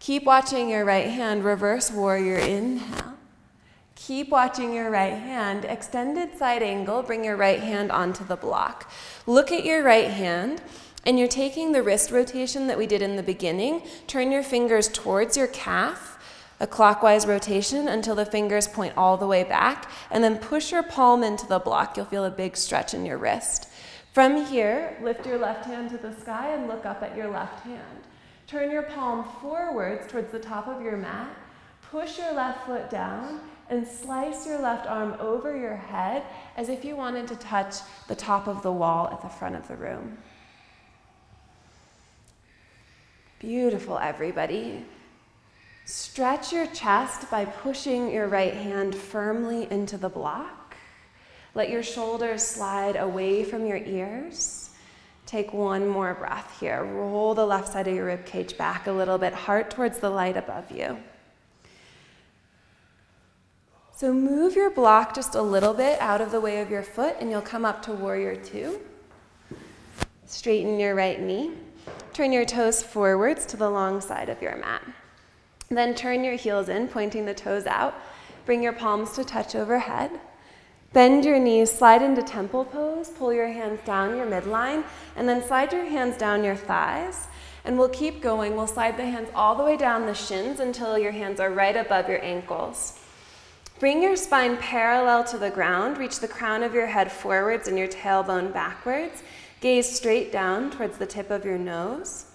[0.00, 3.14] Keep watching your right hand, reverse warrior inhale.
[3.94, 8.90] Keep watching your right hand, extended side angle, bring your right hand onto the block.
[9.26, 10.60] Look at your right hand,
[11.04, 13.82] and you're taking the wrist rotation that we did in the beginning.
[14.08, 16.18] Turn your fingers towards your calf,
[16.58, 20.82] A clockwise rotation until the fingers point all the way back, and then push your
[20.82, 21.96] palm into the block.
[21.96, 23.68] You'll feel a big stretch in your wrist.
[24.16, 27.62] From here, lift your left hand to the sky and look up at your left
[27.64, 28.00] hand.
[28.46, 31.28] Turn your palm forwards towards the top of your mat.
[31.90, 36.22] Push your left foot down and slice your left arm over your head
[36.56, 37.74] as if you wanted to touch
[38.08, 40.16] the top of the wall at the front of the room.
[43.38, 44.86] Beautiful, everybody.
[45.84, 50.55] Stretch your chest by pushing your right hand firmly into the block.
[51.56, 54.68] Let your shoulders slide away from your ears.
[55.24, 56.84] Take one more breath here.
[56.84, 60.10] Roll the left side of your rib cage back a little bit, heart towards the
[60.10, 60.98] light above you.
[63.96, 67.16] So move your block just a little bit out of the way of your foot,
[67.20, 68.78] and you'll come up to warrior two.
[70.26, 71.52] Straighten your right knee.
[72.12, 74.82] Turn your toes forwards to the long side of your mat.
[75.70, 77.94] Then turn your heels in, pointing the toes out.
[78.44, 80.10] Bring your palms to touch overhead.
[80.96, 84.82] Bend your knees, slide into temple pose, pull your hands down your midline,
[85.14, 87.28] and then slide your hands down your thighs.
[87.66, 88.56] And we'll keep going.
[88.56, 91.76] We'll slide the hands all the way down the shins until your hands are right
[91.76, 92.98] above your ankles.
[93.78, 95.98] Bring your spine parallel to the ground.
[95.98, 99.22] Reach the crown of your head forwards and your tailbone backwards.
[99.60, 102.25] Gaze straight down towards the tip of your nose.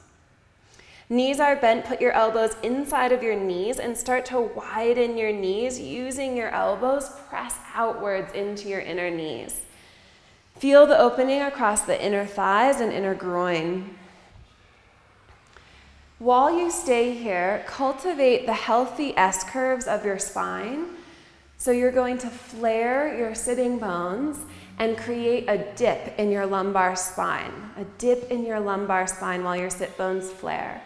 [1.12, 5.34] Knees are bent, put your elbows inside of your knees and start to widen your
[5.34, 7.10] knees using your elbows.
[7.28, 9.60] Press outwards into your inner knees.
[10.56, 13.94] Feel the opening across the inner thighs and inner groin.
[16.18, 20.86] While you stay here, cultivate the healthy S curves of your spine.
[21.58, 24.38] So you're going to flare your sitting bones
[24.80, 29.58] and create a dip in your lumbar spine, a dip in your lumbar spine while
[29.58, 30.82] your sit bones flare.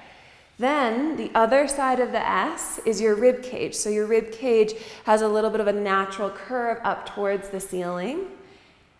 [0.57, 3.75] Then the other side of the S is your rib cage.
[3.75, 7.59] So your rib cage has a little bit of a natural curve up towards the
[7.59, 8.27] ceiling.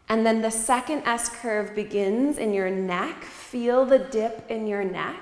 [0.10, 3.24] And then the second S curve begins in your neck.
[3.24, 5.22] Feel the dip in your neck.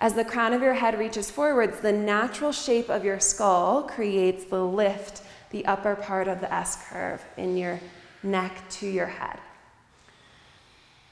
[0.00, 4.44] As the crown of your head reaches forwards, the natural shape of your skull creates
[4.44, 7.80] the lift, the upper part of the S curve in your
[8.22, 9.38] neck to your head.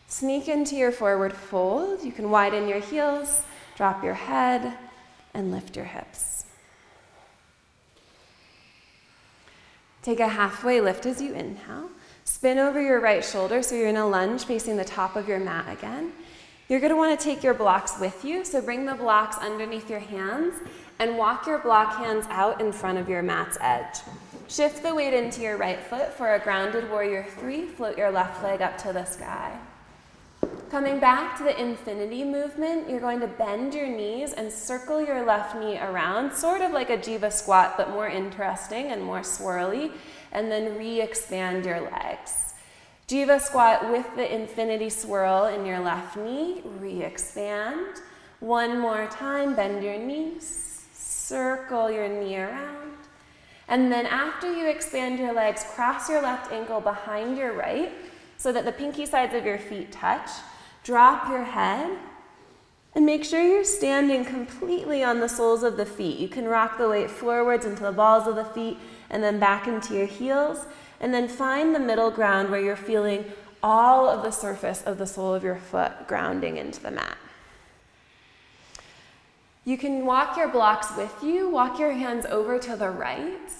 [0.09, 2.03] Sneak into your forward fold.
[2.03, 3.45] You can widen your heels
[3.77, 4.77] Drop your head
[5.35, 6.45] and lift your hips.
[10.03, 11.89] Take a halfway lift as you inhale.
[12.25, 15.39] Spin over your right shoulder so you're in a lunge facing the top of your
[15.39, 16.13] mat again.
[16.69, 19.91] You're going to want to take your blocks with you, so bring the blocks underneath
[19.91, 20.55] your hands
[20.99, 23.99] and walk your block hands out in front of your mat's edge.
[24.49, 27.67] Shift the weight into your right foot for a grounded warrior three.
[27.67, 29.59] Float your left leg up to the sky.
[30.73, 35.23] Coming back to the infinity movement, you're going to bend your knees and circle your
[35.23, 39.93] left knee around, sort of like a jiva squat, but more interesting and more swirly,
[40.33, 42.55] and then re expand your legs.
[43.07, 48.01] Jiva squat with the infinity swirl in your left knee, re expand.
[48.41, 52.97] One more time, bend your knees, circle your knee around.
[53.69, 57.93] And then after you expand your legs, cross your left ankle behind your right
[58.39, 60.31] so that the pinky sides of your feet touch.
[60.83, 61.99] Drop your head
[62.95, 66.19] and make sure you're standing completely on the soles of the feet.
[66.19, 69.67] You can rock the weight forwards into the balls of the feet and then back
[69.67, 70.67] into your heels.
[71.01, 73.25] And then find the middle ground where you're feeling
[73.63, 77.17] all of the surface of the sole of your foot grounding into the mat.
[79.65, 83.51] You can walk your blocks with you, walk your hands over to the right.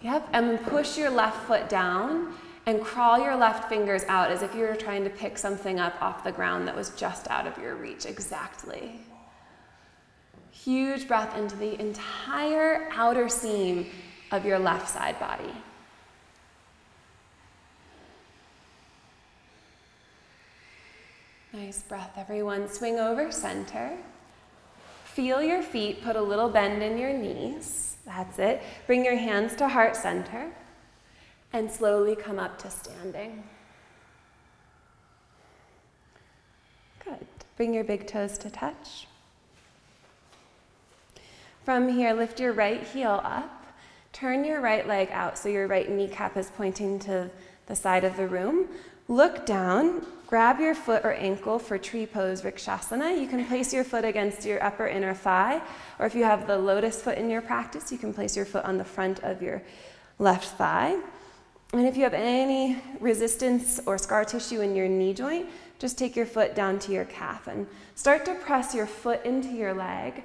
[0.00, 2.34] Yep, and push your left foot down
[2.66, 6.00] and crawl your left fingers out as if you were trying to pick something up
[6.00, 8.06] off the ground that was just out of your reach.
[8.06, 9.00] Exactly.
[10.50, 13.86] Huge breath into the entire outer seam
[14.30, 15.52] of your left side body.
[21.52, 22.68] Nice breath, everyone.
[22.68, 23.98] Swing over center.
[25.04, 27.96] Feel your feet, put a little bend in your knees.
[28.06, 28.62] That's it.
[28.86, 30.50] Bring your hands to heart center
[31.52, 33.42] and slowly come up to standing.
[37.04, 37.26] Good.
[37.56, 39.06] Bring your big toes to touch.
[41.64, 43.66] From here, lift your right heel up.
[44.12, 47.30] Turn your right leg out so your right kneecap is pointing to
[47.66, 48.68] the side of the room.
[49.08, 53.20] Look down, grab your foot or ankle for tree pose Vrikshasana.
[53.20, 55.60] You can place your foot against your upper inner thigh,
[55.98, 58.64] or if you have the lotus foot in your practice, you can place your foot
[58.64, 59.62] on the front of your
[60.18, 60.98] left thigh.
[61.72, 65.48] And if you have any resistance or scar tissue in your knee joint,
[65.78, 69.48] just take your foot down to your calf and start to press your foot into
[69.48, 70.22] your leg.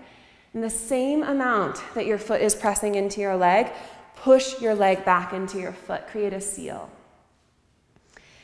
[0.54, 3.72] And the same amount that your foot is pressing into your leg,
[4.16, 6.08] push your leg back into your foot.
[6.08, 6.90] Create a seal.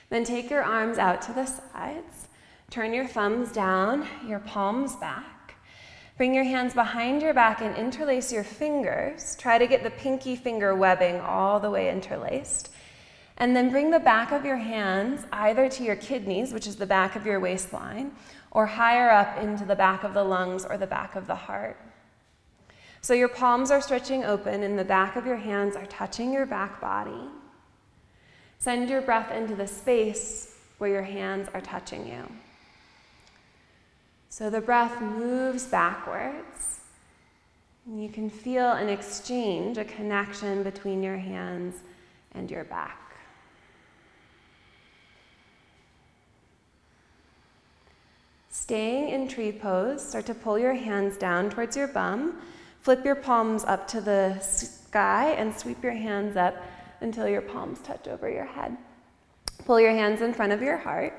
[0.10, 2.28] Then take your arms out to the sides.
[2.70, 5.56] Turn your thumbs down, your palms back.
[6.18, 9.36] Bring your hands behind your back and interlace your fingers.
[9.36, 12.70] Try to get the pinky finger webbing all the way interlaced.
[13.38, 16.86] And then bring the back of your hands either to your kidneys, which is the
[16.86, 18.12] back of your waistline,
[18.52, 21.78] or higher up into the back of the lungs or the back of the heart.
[23.02, 26.46] So your palms are stretching open and the back of your hands are touching your
[26.46, 27.28] back body.
[28.60, 32.24] Send your breath into the space where your hands are touching you.
[34.30, 36.80] So the breath moves backwards.
[37.86, 41.76] You can feel an exchange, a connection between your hands
[42.32, 43.03] and your back.
[48.64, 52.40] Staying in tree pose, start to pull your hands down towards your bum.
[52.80, 56.56] Flip your palms up to the sky and sweep your hands up
[57.02, 58.78] until your palms touch over your head.
[59.66, 61.14] Pull your hands in front of your heart.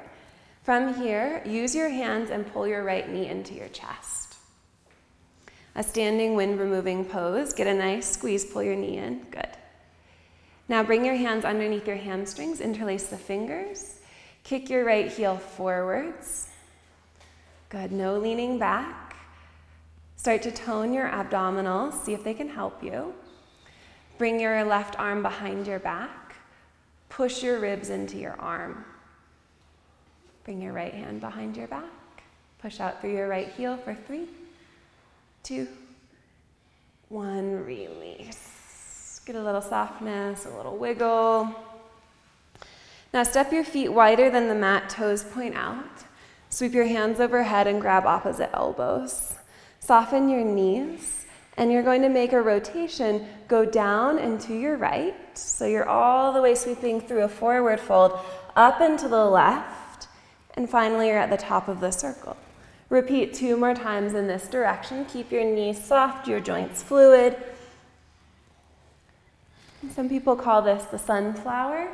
[0.62, 4.36] From here, use your hands and pull your right knee into your chest.
[5.74, 7.52] A standing wind removing pose.
[7.52, 9.18] Get a nice squeeze, pull your knee in.
[9.30, 9.50] Good.
[10.70, 14.00] Now bring your hands underneath your hamstrings, interlace the fingers.
[14.44, 16.48] Kick your right heel forwards.
[17.68, 17.92] Good.
[17.92, 19.16] No leaning back.
[20.16, 23.12] Start to tone your abdominals, see if they can help you.
[24.16, 26.36] Bring your left arm behind your back.
[27.08, 28.84] Push your ribs into your arm.
[30.44, 31.84] Bring your right hand behind your back.
[32.60, 34.28] Push out through your right heel for three,
[35.42, 35.68] two,
[37.08, 37.64] one.
[37.64, 39.20] Release.
[39.26, 41.54] Get a little softness, a little wiggle.
[43.12, 45.84] Now step your feet wider than the mat, toes point out.
[46.54, 49.34] Sweep your hands overhead and grab opposite elbows.
[49.80, 51.26] Soften your knees,
[51.56, 53.26] and you're going to make a rotation.
[53.48, 55.16] Go down and to your right.
[55.36, 58.20] So you're all the way sweeping through a forward fold,
[58.54, 60.06] up and to the left,
[60.54, 62.36] and finally you're at the top of the circle.
[62.88, 65.06] Repeat two more times in this direction.
[65.06, 67.36] Keep your knees soft, your joints fluid.
[69.92, 71.88] Some people call this the sunflower.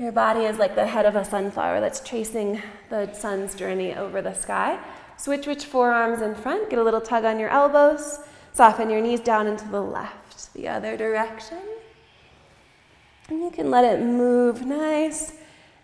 [0.00, 4.22] Your body is like the head of a sunflower that's tracing the sun's journey over
[4.22, 4.82] the sky.
[5.18, 8.18] Switch which forearms in front, get a little tug on your elbows,
[8.54, 11.60] soften your knees down into the left, the other direction.
[13.28, 15.34] And you can let it move nice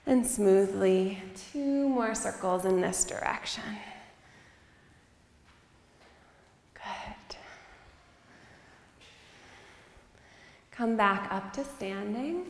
[0.06, 1.22] and smoothly.
[1.52, 3.64] Two more circles in this direction.
[6.72, 7.36] Good.
[10.70, 12.46] Come back up to standing.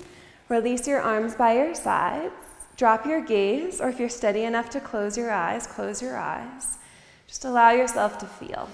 [0.48, 2.32] Release your arms by your sides.
[2.76, 6.78] Drop your gaze, or if you're steady enough to close your eyes, close your eyes.
[7.26, 8.68] Just allow yourself to feel.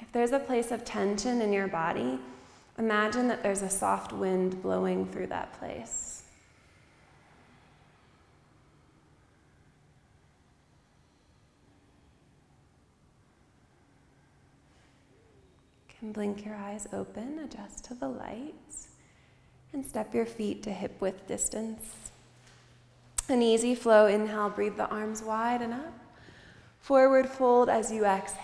[0.00, 2.18] If there's a place of tension in your body,
[2.78, 6.05] imagine that there's a soft wind blowing through that place.
[16.12, 18.88] Blink your eyes open, adjust to the lights,
[19.72, 21.82] and step your feet to hip width distance.
[23.28, 25.98] An easy flow inhale, breathe the arms wide and up.
[26.80, 28.42] Forward fold as you exhale.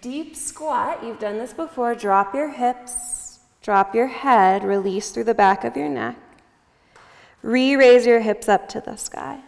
[0.00, 1.94] Deep squat, you've done this before.
[1.94, 6.16] Drop your hips, drop your head, release through the back of your neck.
[7.42, 9.40] Re raise your hips up to the sky.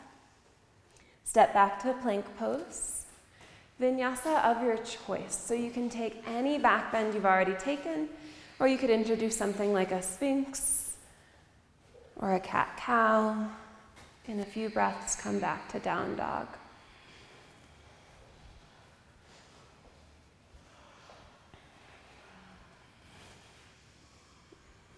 [1.24, 2.91] Step back to plank pose
[3.82, 5.34] vinyasa of your choice.
[5.34, 8.08] So you can take any back bend you've already taken,
[8.60, 10.94] or you could introduce something like a sphinx
[12.16, 13.48] or a cat cow.
[14.28, 16.46] In a few breaths, come back to down dog.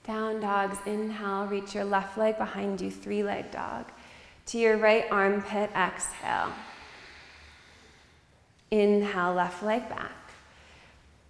[0.07, 3.87] Down dogs, inhale, reach your left leg behind you, three leg dog.
[4.49, 6.53] To your right armpit, exhale.
[8.81, 10.11] Inhale, left leg back.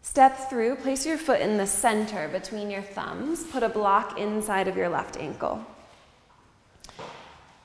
[0.00, 3.44] Step through, place your foot in the center between your thumbs.
[3.44, 5.64] Put a block inside of your left ankle.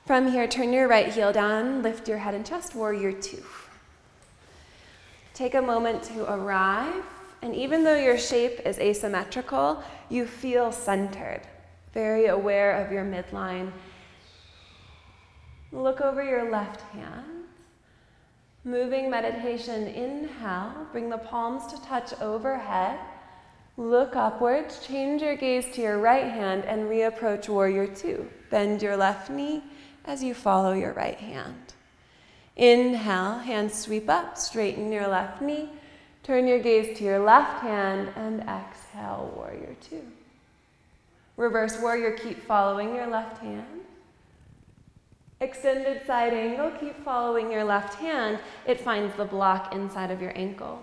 [0.04, 3.42] From here, turn your right heel down, lift your head and chest, warrior two.
[5.32, 7.04] Take a moment to arrive,
[7.40, 11.40] and even though your shape is asymmetrical, you feel centered,
[11.94, 13.72] very aware of your midline.
[15.72, 17.40] Look over your left hand.
[18.64, 22.98] Moving meditation, inhale, bring the palms to touch overhead.
[23.78, 28.28] Look upwards, change your gaze to your right hand, and reapproach warrior two.
[28.50, 29.62] Bend your left knee
[30.04, 31.72] as you follow your right hand.
[32.56, 35.70] Inhale, hands sweep up, straighten your left knee.
[36.22, 40.04] Turn your gaze to your left hand and exhale, warrior two.
[41.38, 43.79] Reverse warrior, keep following your left hand.
[45.42, 48.38] Extended side angle, keep following your left hand.
[48.66, 50.82] It finds the block inside of your ankle.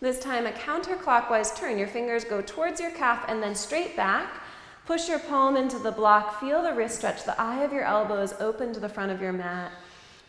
[0.00, 1.76] This time, a counterclockwise turn.
[1.76, 4.40] Your fingers go towards your calf and then straight back.
[4.86, 6.40] Push your palm into the block.
[6.40, 7.24] Feel the wrist stretch.
[7.24, 9.70] The eye of your elbow is open to the front of your mat.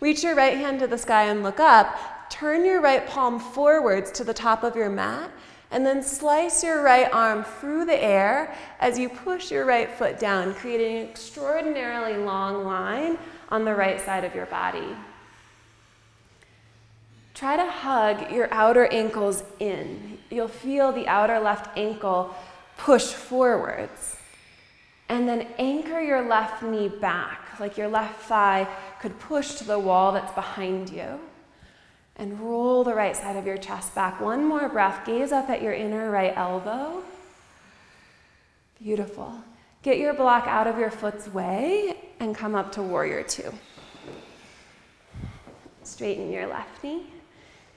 [0.02, 2.30] Reach your right hand to the sky and look up.
[2.30, 5.32] Turn your right palm forwards to the top of your mat.
[5.72, 10.20] And then slice your right arm through the air as you push your right foot
[10.20, 13.18] down, creating an extraordinarily long line
[13.56, 14.90] on the right side of your body.
[17.34, 20.18] Try to hug your outer ankles in.
[20.30, 22.36] You'll feel the outer left ankle
[22.78, 24.18] push forwards.
[25.08, 28.68] And then anchor your left knee back, like your left thigh
[29.02, 31.20] could push to the wall that's behind you.
[32.18, 34.20] And roll the right side of your chest back.
[34.20, 35.06] One more breath.
[35.06, 37.04] Gaze up at your inner right elbow.
[38.82, 39.34] Beautiful.
[39.82, 43.54] Get your block out of your foot's way and come up to warrior two.
[45.84, 47.08] Straighten your left knee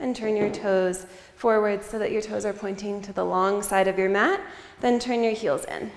[0.00, 3.88] and turn your toes forward so that your toes are pointing to the long side
[3.88, 4.40] of your mat.
[4.80, 5.90] Then turn your heels in.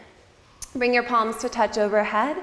[0.76, 2.38] Bring your palms to touch overhead.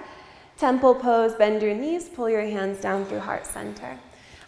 [0.56, 3.98] Temple pose, bend your knees, pull your hands down through heart center.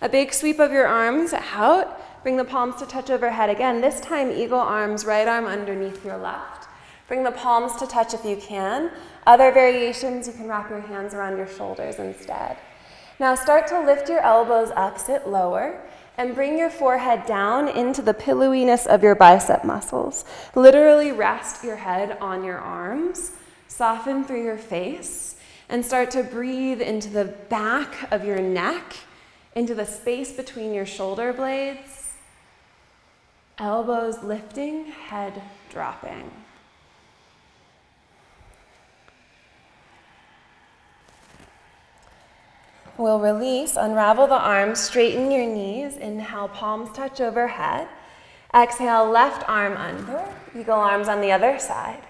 [0.03, 2.22] A big sweep of your arms out.
[2.22, 3.80] Bring the palms to touch overhead again.
[3.80, 6.68] This time, eagle arms, right arm underneath your left.
[7.11, 8.88] Bring the palms to touch if you can.
[9.26, 12.56] Other variations, you can wrap your hands around your shoulders instead.
[13.18, 15.82] Now start to lift your elbows up, sit lower,
[16.16, 20.24] and bring your forehead down into the pillowiness of your bicep muscles.
[20.54, 23.32] Literally rest your head on your arms,
[23.66, 25.34] soften through your face,
[25.68, 28.94] and start to breathe into the back of your neck,
[29.56, 32.12] into the space between your shoulder blades.
[33.58, 35.42] Elbows lifting, head
[35.72, 36.30] dropping.
[43.01, 45.96] We'll release, unravel the arms, straighten your knees.
[45.96, 47.88] Inhale, palms touch overhead.
[48.55, 50.22] Exhale, left arm under.
[50.55, 52.03] Eagle arms on the other side.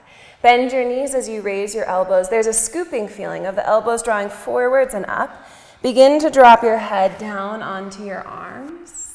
[0.42, 2.28] Bend your knees as you raise your elbows.
[2.28, 5.46] There's a scooping feeling of the elbows drawing forwards and up.
[5.80, 9.14] Begin to drop your head down onto your arms.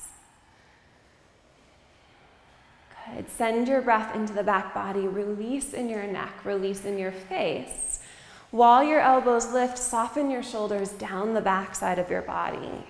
[3.14, 3.30] Good.
[3.30, 5.10] Send your breath into the back body.
[5.10, 7.95] Release in your neck, release in your face.
[8.56, 12.86] While your elbows lift, soften your shoulders down the backside of your body.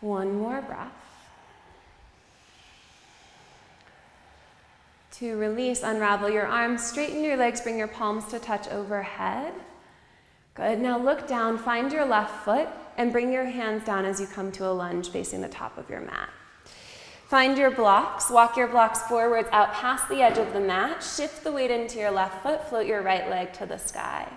[0.00, 0.92] One more breath.
[5.14, 9.52] To release, unravel your arms, straighten your legs, bring your palms to touch overhead.
[10.54, 10.78] Good.
[10.78, 14.52] Now look down, find your left foot, and bring your hands down as you come
[14.52, 16.28] to a lunge facing the top of your mat.
[17.32, 21.42] Find your blocks, walk your blocks forwards out past the edge of the mat, shift
[21.42, 24.30] the weight into your left foot, float your right leg to the sky.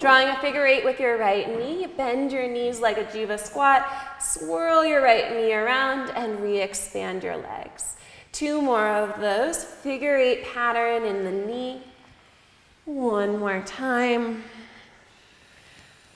[0.00, 3.86] Drawing a figure eight with your right knee, bend your knees like a jiva squat,
[4.22, 7.96] swirl your right knee around, and re expand your legs.
[8.32, 11.82] Two more of those, figure eight pattern in the knee.
[12.86, 14.44] One more time.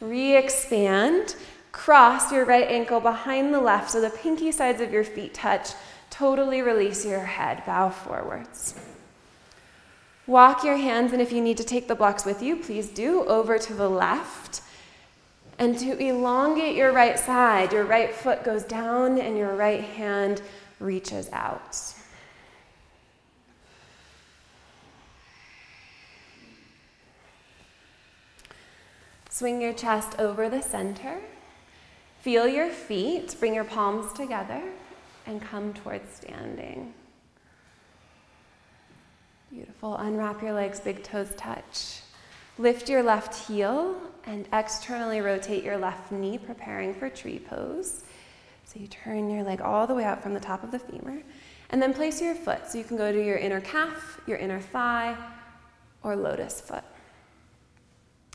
[0.00, 1.36] Re expand.
[1.70, 5.72] Cross your right ankle behind the left so the pinky sides of your feet touch.
[6.19, 8.75] Totally release your head, bow forwards.
[10.27, 13.25] Walk your hands, and if you need to take the blocks with you, please do,
[13.27, 14.61] over to the left.
[15.61, 20.43] And to elongate your right side, your right foot goes down and your right hand
[20.81, 21.77] reaches out.
[29.31, 31.21] Swing your chest over the center.
[32.23, 34.64] Feel your feet, bring your palms together
[35.29, 36.93] and come towards standing.
[39.53, 39.97] Beautiful.
[39.97, 42.01] Unwrap your legs, big toes touch.
[42.57, 48.05] Lift your left heel and externally rotate your left knee, preparing for tree pose.
[48.64, 51.22] So you turn your leg all the way out from the top of the femur.
[51.70, 52.66] And then place your foot.
[52.66, 55.16] So you can go to your inner calf, your inner thigh,
[56.03, 56.85] or lotus foot.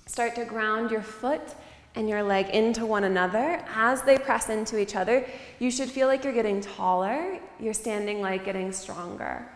[0.05, 1.55] Start to ground your foot
[1.95, 3.63] and your leg into one another.
[3.75, 5.25] As they press into each other,
[5.59, 7.39] you should feel like you're getting taller.
[7.59, 9.47] You're standing like getting stronger.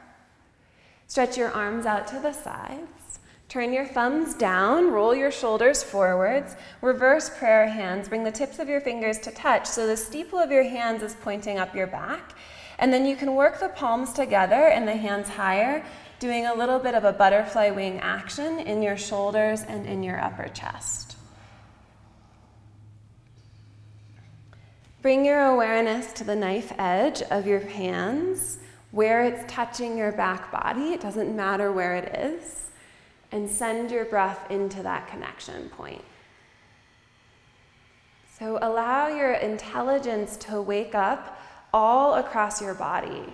[1.07, 3.19] Stretch your arms out to the sides.
[3.49, 8.67] Turn your thumbs down, roll your shoulders forwards, reverse prayer hands, bring the tips of
[8.67, 12.33] your fingers to touch so the steeple of your hands is pointing up your back.
[12.77, 15.83] And then you can work the palms together and the hands higher,
[16.19, 20.19] doing a little bit of a butterfly wing action in your shoulders and in your
[20.19, 21.06] upper chest.
[25.07, 28.57] Bring your awareness to the knife edge of your hands,
[28.91, 30.91] where it's touching your back body.
[30.91, 32.71] It doesn't matter where it is.
[33.31, 36.03] And send your breath into that connection point.
[38.37, 41.39] So allow your intelligence to wake up
[41.73, 43.33] all across your body.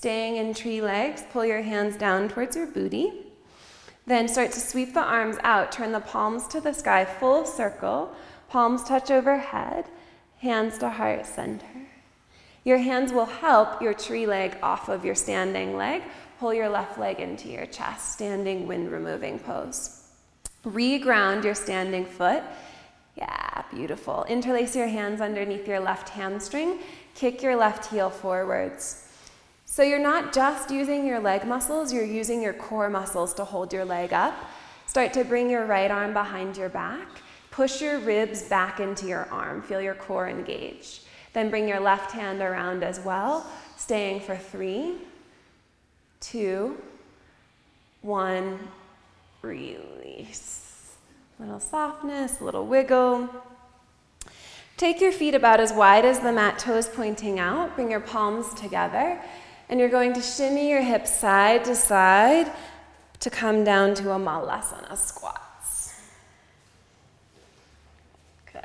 [0.00, 3.12] Staying in tree legs, pull your hands down towards your booty.
[4.06, 5.72] Then start to sweep the arms out.
[5.72, 8.10] Turn the palms to the sky, full circle.
[8.48, 9.84] Palms touch overhead,
[10.38, 11.86] hands to heart center.
[12.64, 16.02] Your hands will help your tree leg off of your standing leg.
[16.38, 20.02] Pull your left leg into your chest, standing wind removing pose.
[20.64, 22.42] Reground your standing foot.
[23.16, 24.24] Yeah, beautiful.
[24.30, 26.78] Interlace your hands underneath your left hamstring.
[27.14, 29.08] Kick your left heel forwards.
[29.70, 33.72] So you're not just using your leg muscles, you're using your core muscles to hold
[33.72, 34.34] your leg up.
[34.86, 37.06] Start to bring your right arm behind your back.
[37.52, 39.62] Push your ribs back into your arm.
[39.62, 41.02] Feel your core engage.
[41.34, 44.94] Then bring your left hand around as well, staying for three,
[46.18, 46.76] two,
[48.02, 48.58] one,
[49.42, 50.96] release.
[51.38, 53.28] Little softness, little wiggle.
[54.76, 57.76] Take your feet about as wide as the mat, toes pointing out.
[57.76, 59.20] Bring your palms together.
[59.70, 62.52] And you're going to shimmy your hips side to side
[63.20, 65.94] to come down to a malasana squats.
[68.52, 68.64] Good.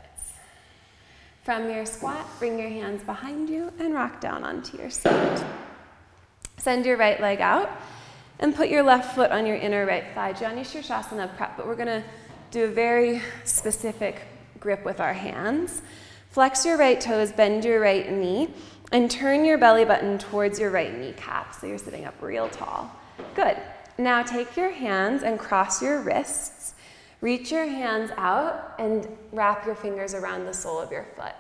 [1.44, 5.44] From your squat, bring your hands behind you and rock down onto your seat.
[6.58, 7.70] Send your right leg out
[8.40, 10.34] and put your left foot on your inner right thigh.
[10.34, 12.04] Janu prep, but we're going to
[12.50, 14.24] do a very specific
[14.60, 15.84] grip with our hands.
[16.32, 18.50] Flex your right toes, bend your right knee.
[18.96, 22.90] And turn your belly button towards your right kneecap so you're sitting up real tall.
[23.36, 23.58] Good.
[23.98, 26.76] Now take your hands and cross your wrists.
[27.20, 31.34] Reach your hands out and wrap your fingers around the sole of your foot.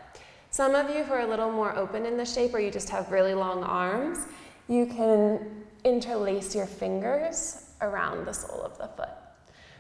[0.50, 2.90] Some of you who are a little more open in the shape or you just
[2.90, 4.26] have really long arms,
[4.68, 9.16] you can interlace your fingers around the sole of the foot.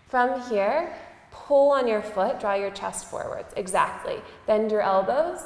[0.07, 0.95] From here,
[1.29, 3.53] pull on your foot, draw your chest forwards.
[3.57, 4.21] Exactly.
[4.47, 5.41] Bend your elbows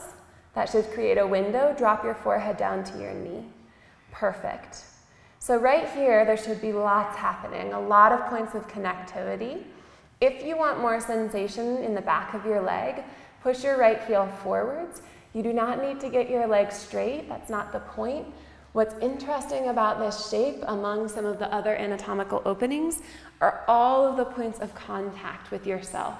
[0.54, 1.76] that should create a window.
[1.78, 3.46] Drop your forehead down to your knee.
[4.12, 4.84] Perfect.
[5.40, 9.64] So, right here, there should be lots happening, a lot of points of connectivity.
[10.20, 13.04] If you want more sensation in the back of your leg,
[13.42, 15.02] push your right heel forwards.
[15.34, 18.28] You do not need to get your leg straight, that's not the point.
[18.74, 23.02] What's interesting about this shape, among some of the other anatomical openings,
[23.42, 26.18] are all of the points of contact with yourself.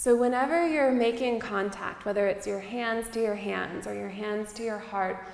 [0.00, 4.50] So, whenever you're making contact, whether it's your hands to your hands or your hands
[4.54, 5.26] to your heart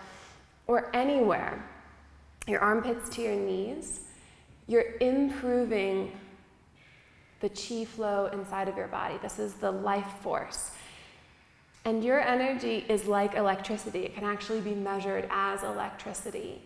[0.66, 1.64] or anywhere,
[2.48, 4.00] your armpits to your knees,
[4.66, 6.10] you're improving
[7.38, 9.20] the chi flow inside of your body.
[9.22, 10.72] This is the life force.
[11.84, 16.60] And your energy is like electricity, it can actually be measured as electricity.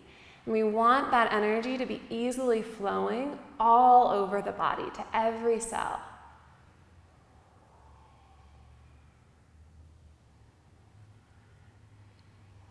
[0.47, 5.61] And we want that energy to be easily flowing all over the body, to every
[5.61, 6.01] cell.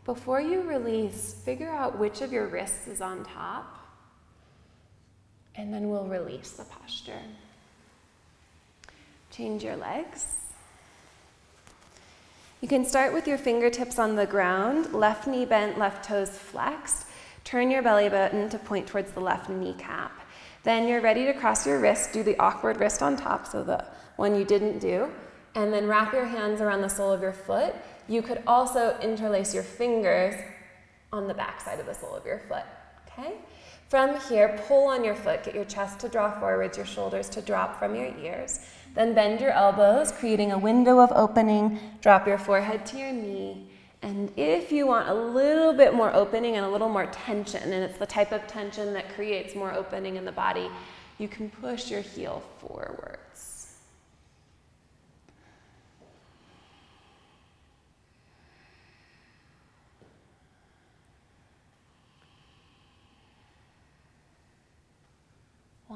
[0.09, 3.77] Before you release, figure out which of your wrists is on top,
[5.53, 7.21] and then we'll release the posture.
[9.29, 10.25] Change your legs.
[12.59, 17.05] You can start with your fingertips on the ground, left knee bent, left toes flexed.
[17.43, 20.11] Turn your belly button to point towards the left kneecap.
[20.63, 23.85] Then you're ready to cross your wrist, do the awkward wrist on top, so the
[24.15, 25.11] one you didn't do,
[25.53, 27.75] and then wrap your hands around the sole of your foot
[28.09, 30.35] you could also interlace your fingers
[31.13, 32.63] on the back side of the sole of your foot.
[33.07, 33.35] Okay?
[33.87, 37.41] From here, pull on your foot, get your chest to draw forwards, your shoulders to
[37.41, 38.59] drop from your ears.
[38.95, 41.79] Then bend your elbows, creating a window of opening.
[42.01, 43.67] Drop your forehead to your knee.
[44.01, 47.83] And if you want a little bit more opening and a little more tension, and
[47.83, 50.69] it's the type of tension that creates more opening in the body,
[51.17, 53.58] you can push your heel forwards.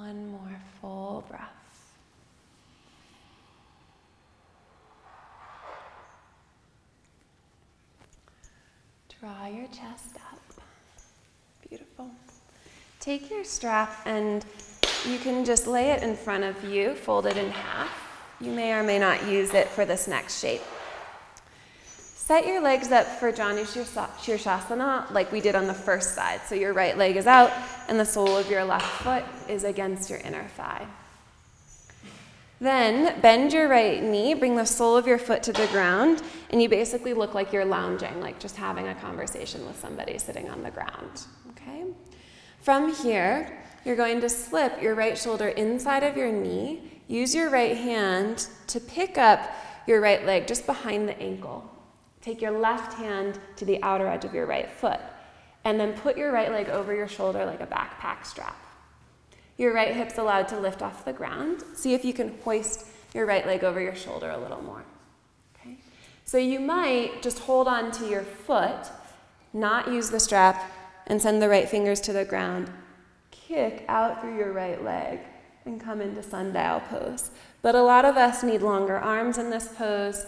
[0.05, 1.93] One more full breath.
[9.17, 10.41] Draw your chest up.
[11.69, 12.11] Beautiful.
[12.99, 14.43] Take your strap and
[15.07, 17.97] you can just lay it in front of you, fold it in half.
[18.41, 20.63] You may or may not use it for this next shape.
[22.25, 26.39] Set your legs up for Janu Shirshasana like we did on the first side.
[26.47, 27.51] So your right leg is out
[27.89, 30.87] and the sole of your left foot is against your inner thigh.
[32.61, 36.61] Then bend your right knee, bring the sole of your foot to the ground, and
[36.61, 40.63] you basically look like you're lounging, like just having a conversation with somebody sitting on
[40.63, 41.25] the ground.
[41.49, 41.83] Okay?
[42.61, 46.89] From here, you're going to slip your right shoulder inside of your knee.
[47.09, 49.53] Use your right hand to pick up
[49.87, 51.69] your right leg just behind the ankle.
[52.23, 55.01] Take your left hand to the outer edge of your right foot,
[55.65, 58.55] and then put your right leg over your shoulder like a backpack strap.
[59.57, 61.63] Your right hip's allowed to lift off the ground.
[61.75, 64.83] See if you can hoist your right leg over your shoulder a little more.
[65.59, 65.75] Okay?
[66.23, 68.87] So you might just hold on to your foot,
[69.51, 70.71] not use the strap,
[71.07, 72.71] and send the right fingers to the ground.
[73.31, 75.19] Kick out through your right leg
[75.65, 77.31] and come into sundial pose.
[77.61, 80.25] But a lot of us need longer arms in this pose,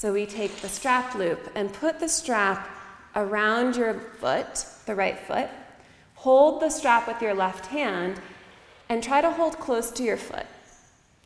[0.00, 2.66] so we take the strap loop and put the strap
[3.14, 5.50] around your foot, the right foot.
[6.14, 8.18] Hold the strap with your left hand
[8.88, 10.46] and try to hold close to your foot.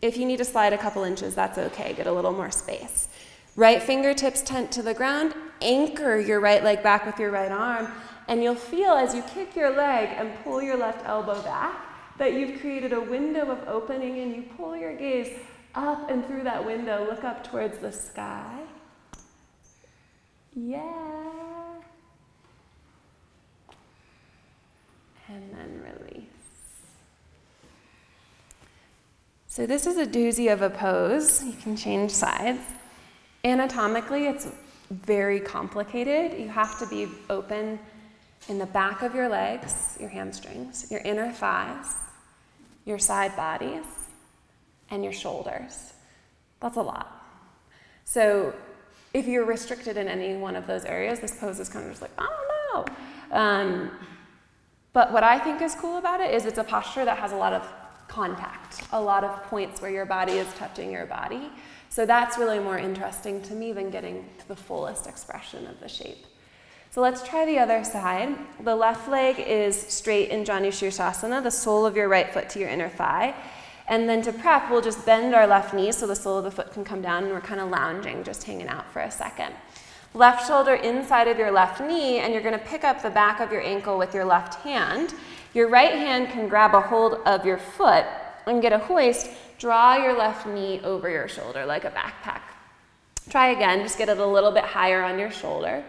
[0.03, 1.93] If you need to slide a couple inches, that's okay.
[1.93, 3.07] Get a little more space.
[3.55, 5.35] Right fingertips tent to the ground.
[5.63, 7.93] Anchor your right leg back with your right arm.
[8.27, 12.33] And you'll feel as you kick your leg and pull your left elbow back that
[12.33, 15.39] you've created a window of opening and you pull your gaze
[15.75, 17.07] up and through that window.
[17.09, 18.61] Look up towards the sky.
[20.55, 20.81] Yeah.
[25.29, 26.25] And then release.
[29.47, 31.43] So this is a doozy of a pose.
[31.45, 32.61] You can change sides.
[33.45, 34.49] Anatomically, it's
[34.91, 36.39] very complicated.
[36.39, 37.79] You have to be open
[38.49, 41.95] in the back of your legs, your hamstrings, your inner thighs,
[42.85, 43.85] your side bodies,
[44.91, 45.93] and your shoulders.
[46.61, 47.25] That's a lot.
[48.05, 48.55] So
[49.13, 52.03] if you're restricted in any one of those areas, this pose is kind of just
[52.03, 53.37] like, I don't know.
[53.37, 53.91] Um,
[54.93, 57.37] but what I think is cool about it is it's a posture that has a
[57.37, 57.67] lot of
[58.09, 61.51] contact, a lot of points where your body is touching your body.
[61.89, 65.89] So that's really more interesting to me than getting to the fullest expression of the
[65.89, 66.27] shape.
[66.91, 68.37] So let's try the other side.
[68.61, 72.61] The left leg is straight in Janu Shirshasana, the sole of your right foot to
[72.61, 73.35] your inner thigh.
[73.87, 76.51] And then to prep, we'll just bend our left knee so the sole of the
[76.51, 79.53] foot can come down and we're kind of lounging, just hanging out for a second.
[80.15, 83.41] Left shoulder inside of your left knee, and you're going to pick up the back
[83.41, 85.13] of your ankle with your left hand.
[85.55, 88.07] Your right hand can grab a hold of your foot
[88.47, 89.29] and get a hoist.
[89.59, 92.43] Draw your left knee over your shoulder like a backpack.
[93.29, 95.85] Try again, just get it a little bit higher on your shoulder.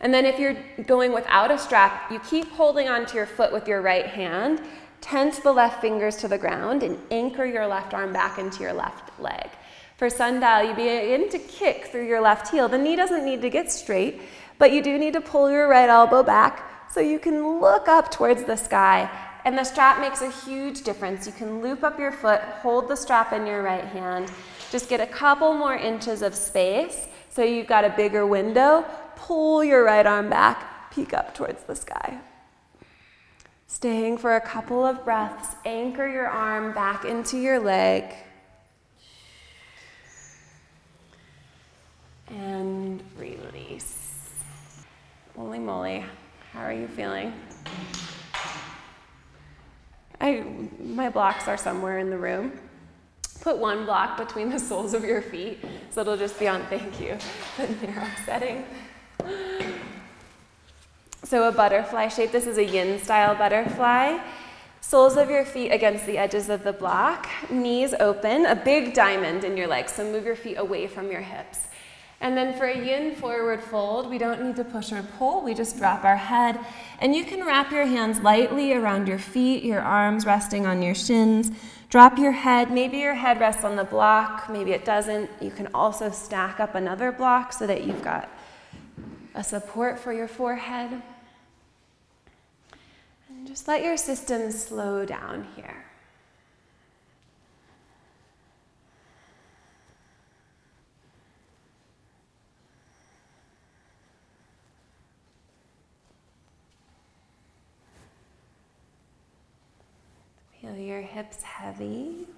[0.00, 0.56] And then if you're
[0.86, 4.62] going without a strap, you keep holding onto your foot with your right hand,
[5.00, 8.72] tense the left fingers to the ground, and anchor your left arm back into your
[8.72, 9.50] left leg.
[9.96, 12.68] For sundial, you begin to kick through your left heel.
[12.68, 14.22] The knee doesn't need to get straight,
[14.58, 18.10] but you do need to pull your right elbow back so you can look up
[18.10, 19.10] towards the sky.
[19.44, 21.26] And the strap makes a huge difference.
[21.26, 24.30] You can loop up your foot, hold the strap in your right hand,
[24.70, 28.84] just get a couple more inches of space so you've got a bigger window.
[29.16, 32.18] Pull your right arm back, peek up towards the sky.
[33.70, 38.12] Staying for a couple of breaths, anchor your arm back into your leg.
[42.28, 44.34] And release.
[45.36, 46.04] Holy moly.
[46.52, 47.32] How are you feeling?
[50.20, 50.44] I,
[50.80, 52.58] my blocks are somewhere in the room.
[53.40, 57.00] Put one block between the soles of your feet, so it'll just be on thank
[57.00, 57.16] you,
[57.56, 58.64] the narrow setting.
[61.30, 64.18] So a butterfly shape, this is a yin style butterfly.
[64.80, 69.44] Soles of your feet against the edges of the block, knees open, a big diamond
[69.44, 71.68] in your legs, so move your feet away from your hips.
[72.20, 75.54] And then for a yin forward fold, we don't need to push or pull, we
[75.54, 76.58] just drop our head.
[76.98, 80.96] And you can wrap your hands lightly around your feet, your arms resting on your
[80.96, 81.52] shins.
[81.90, 85.30] Drop your head, maybe your head rests on the block, maybe it doesn't.
[85.40, 88.28] You can also stack up another block so that you've got
[89.36, 91.00] a support for your forehead.
[93.50, 95.84] Just let your system slow down here.
[110.60, 112.28] Feel your hips heavy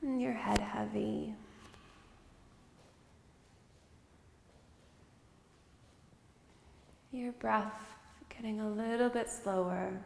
[0.00, 1.34] and your head heavy.
[7.12, 7.89] Your breath
[8.40, 10.00] Getting a little bit slower.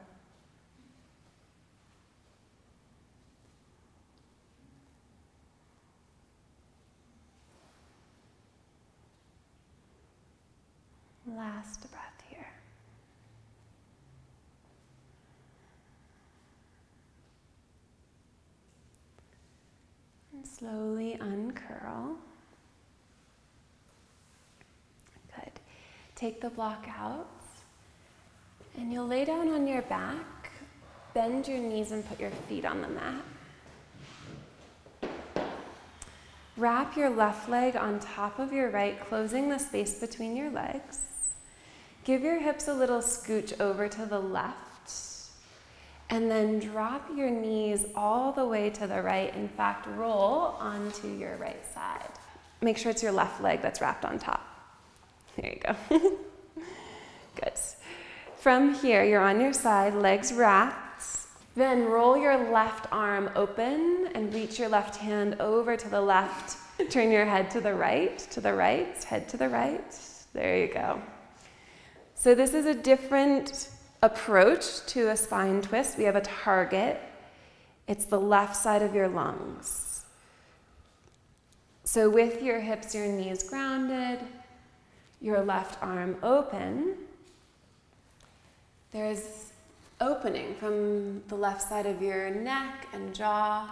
[11.28, 12.48] Last breath here.
[20.32, 22.16] And slowly uncurl.
[25.36, 25.52] Good.
[26.16, 27.28] Take the block out.
[28.76, 30.50] And you'll lay down on your back,
[31.14, 33.22] bend your knees, and put your feet on the mat.
[36.56, 41.00] Wrap your left leg on top of your right, closing the space between your legs.
[42.04, 44.92] Give your hips a little scooch over to the left.
[46.10, 49.34] And then drop your knees all the way to the right.
[49.34, 52.10] In fact, roll onto your right side.
[52.60, 54.46] Make sure it's your left leg that's wrapped on top.
[55.36, 55.74] There you go.
[57.36, 57.52] Good.
[58.44, 61.02] From here, you're on your side, legs wrapped.
[61.56, 66.58] Then roll your left arm open and reach your left hand over to the left.
[66.90, 69.98] Turn your head to the right, to the right, head to the right.
[70.34, 71.00] There you go.
[72.14, 73.70] So, this is a different
[74.02, 75.96] approach to a spine twist.
[75.96, 77.00] We have a target,
[77.88, 80.04] it's the left side of your lungs.
[81.84, 84.18] So, with your hips, your knees grounded,
[85.22, 86.96] your left arm open,
[88.94, 89.50] there's
[90.00, 93.68] opening from the left side of your neck and jaw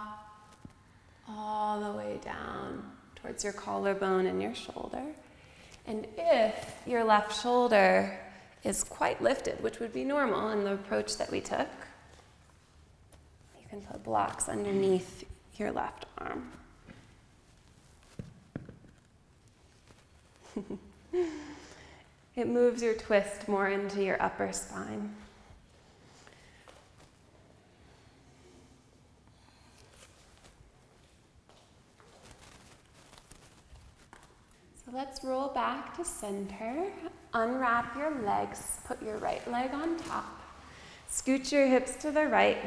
[1.29, 2.83] all the way down
[3.15, 5.01] towards your collarbone and your shoulder.
[5.87, 8.19] And if your left shoulder
[8.65, 11.69] is quite lifted, which would be normal in the approach that we took.
[13.57, 15.23] You can put blocks underneath
[15.55, 16.51] your left arm.
[22.35, 25.13] it moves your twist more into your upper spine.
[34.83, 36.91] So let's roll back to center.
[37.33, 40.41] Unwrap your legs, put your right leg on top.
[41.09, 42.57] Scoot your hips to the right.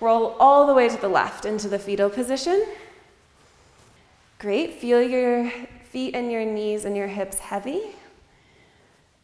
[0.00, 2.64] Roll all the way to the left into the fetal position.
[4.38, 4.74] Great.
[4.74, 5.50] Feel your
[5.90, 7.82] feet and your knees and your hips heavy.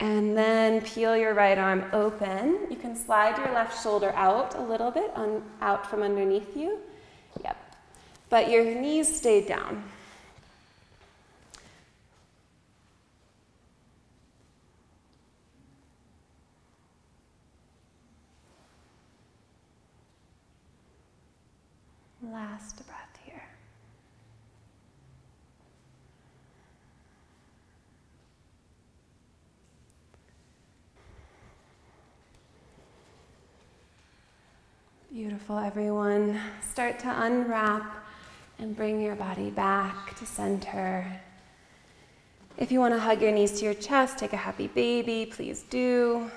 [0.01, 2.67] And then peel your right arm open.
[2.69, 6.79] You can slide your left shoulder out a little bit, on, out from underneath you.
[7.43, 7.57] Yep.
[8.29, 9.85] But your knees stay down.
[22.33, 23.43] Last breath here.
[35.15, 36.41] Beautiful, everyone.
[36.61, 38.05] Start to unwrap
[38.59, 41.07] and bring your body back to center.
[42.59, 45.63] If you want to hug your knees to your chest, take a happy baby, please
[45.71, 46.29] do.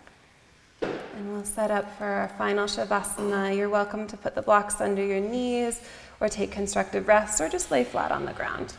[0.00, 3.56] And we'll set up for our final Shavasana.
[3.56, 5.82] You're welcome to put the blocks under your knees
[6.18, 8.74] or take constructive rest or just lay flat on the ground.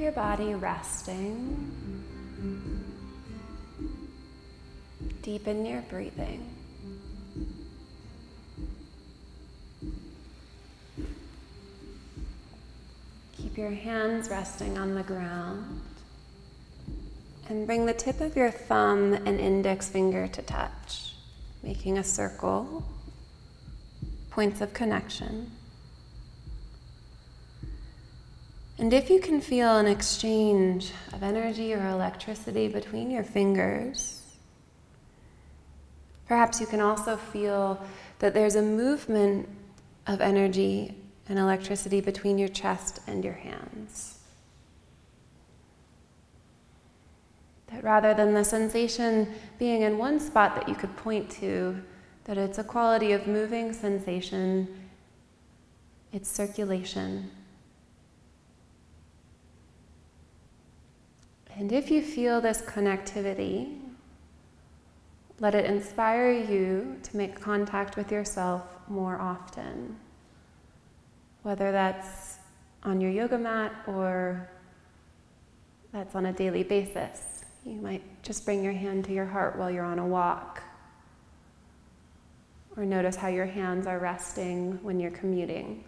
[0.00, 2.04] Your body resting.
[5.20, 6.48] Deepen your breathing.
[13.36, 15.82] Keep your hands resting on the ground.
[17.50, 21.14] And bring the tip of your thumb and index finger to touch,
[21.62, 22.84] making a circle,
[24.30, 25.50] points of connection.
[28.80, 34.22] And if you can feel an exchange of energy or electricity between your fingers,
[36.26, 37.84] perhaps you can also feel
[38.20, 39.46] that there's a movement
[40.06, 40.94] of energy
[41.28, 44.18] and electricity between your chest and your hands.
[47.66, 51.78] That rather than the sensation being in one spot that you could point to,
[52.24, 54.88] that it's a quality of moving sensation,
[56.14, 57.30] it's circulation
[61.60, 63.78] And if you feel this connectivity,
[65.40, 69.94] let it inspire you to make contact with yourself more often.
[71.42, 72.38] Whether that's
[72.82, 74.48] on your yoga mat or
[75.92, 77.44] that's on a daily basis.
[77.66, 80.62] You might just bring your hand to your heart while you're on a walk.
[82.74, 85.84] Or notice how your hands are resting when you're commuting.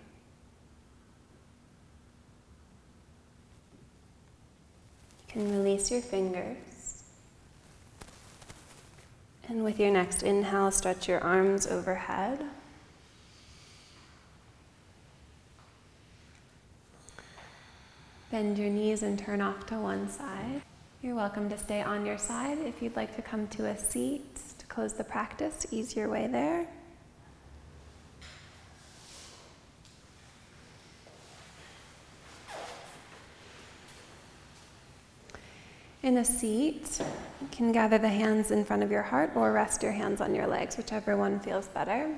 [5.32, 7.02] Can release your fingers.
[9.48, 12.44] And with your next inhale, stretch your arms overhead.
[18.30, 20.62] Bend your knees and turn off to one side.
[21.02, 22.58] You're welcome to stay on your side.
[22.58, 26.28] If you'd like to come to a seat to close the practice, ease your way
[26.28, 26.66] there.
[36.02, 37.00] In a seat,
[37.40, 40.34] you can gather the hands in front of your heart or rest your hands on
[40.34, 42.12] your legs, whichever one feels better.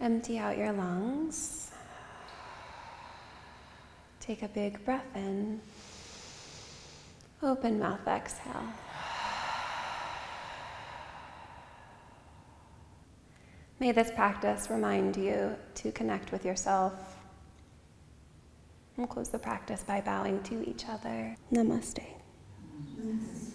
[0.00, 1.70] Empty out your lungs.
[4.20, 5.60] Take a big breath in.
[7.42, 8.64] Open mouth exhale.
[13.80, 17.13] May this practice remind you to connect with yourself
[18.96, 21.36] We'll close the practice by bowing to each other.
[21.52, 22.04] Namaste.
[22.96, 23.53] Namaste.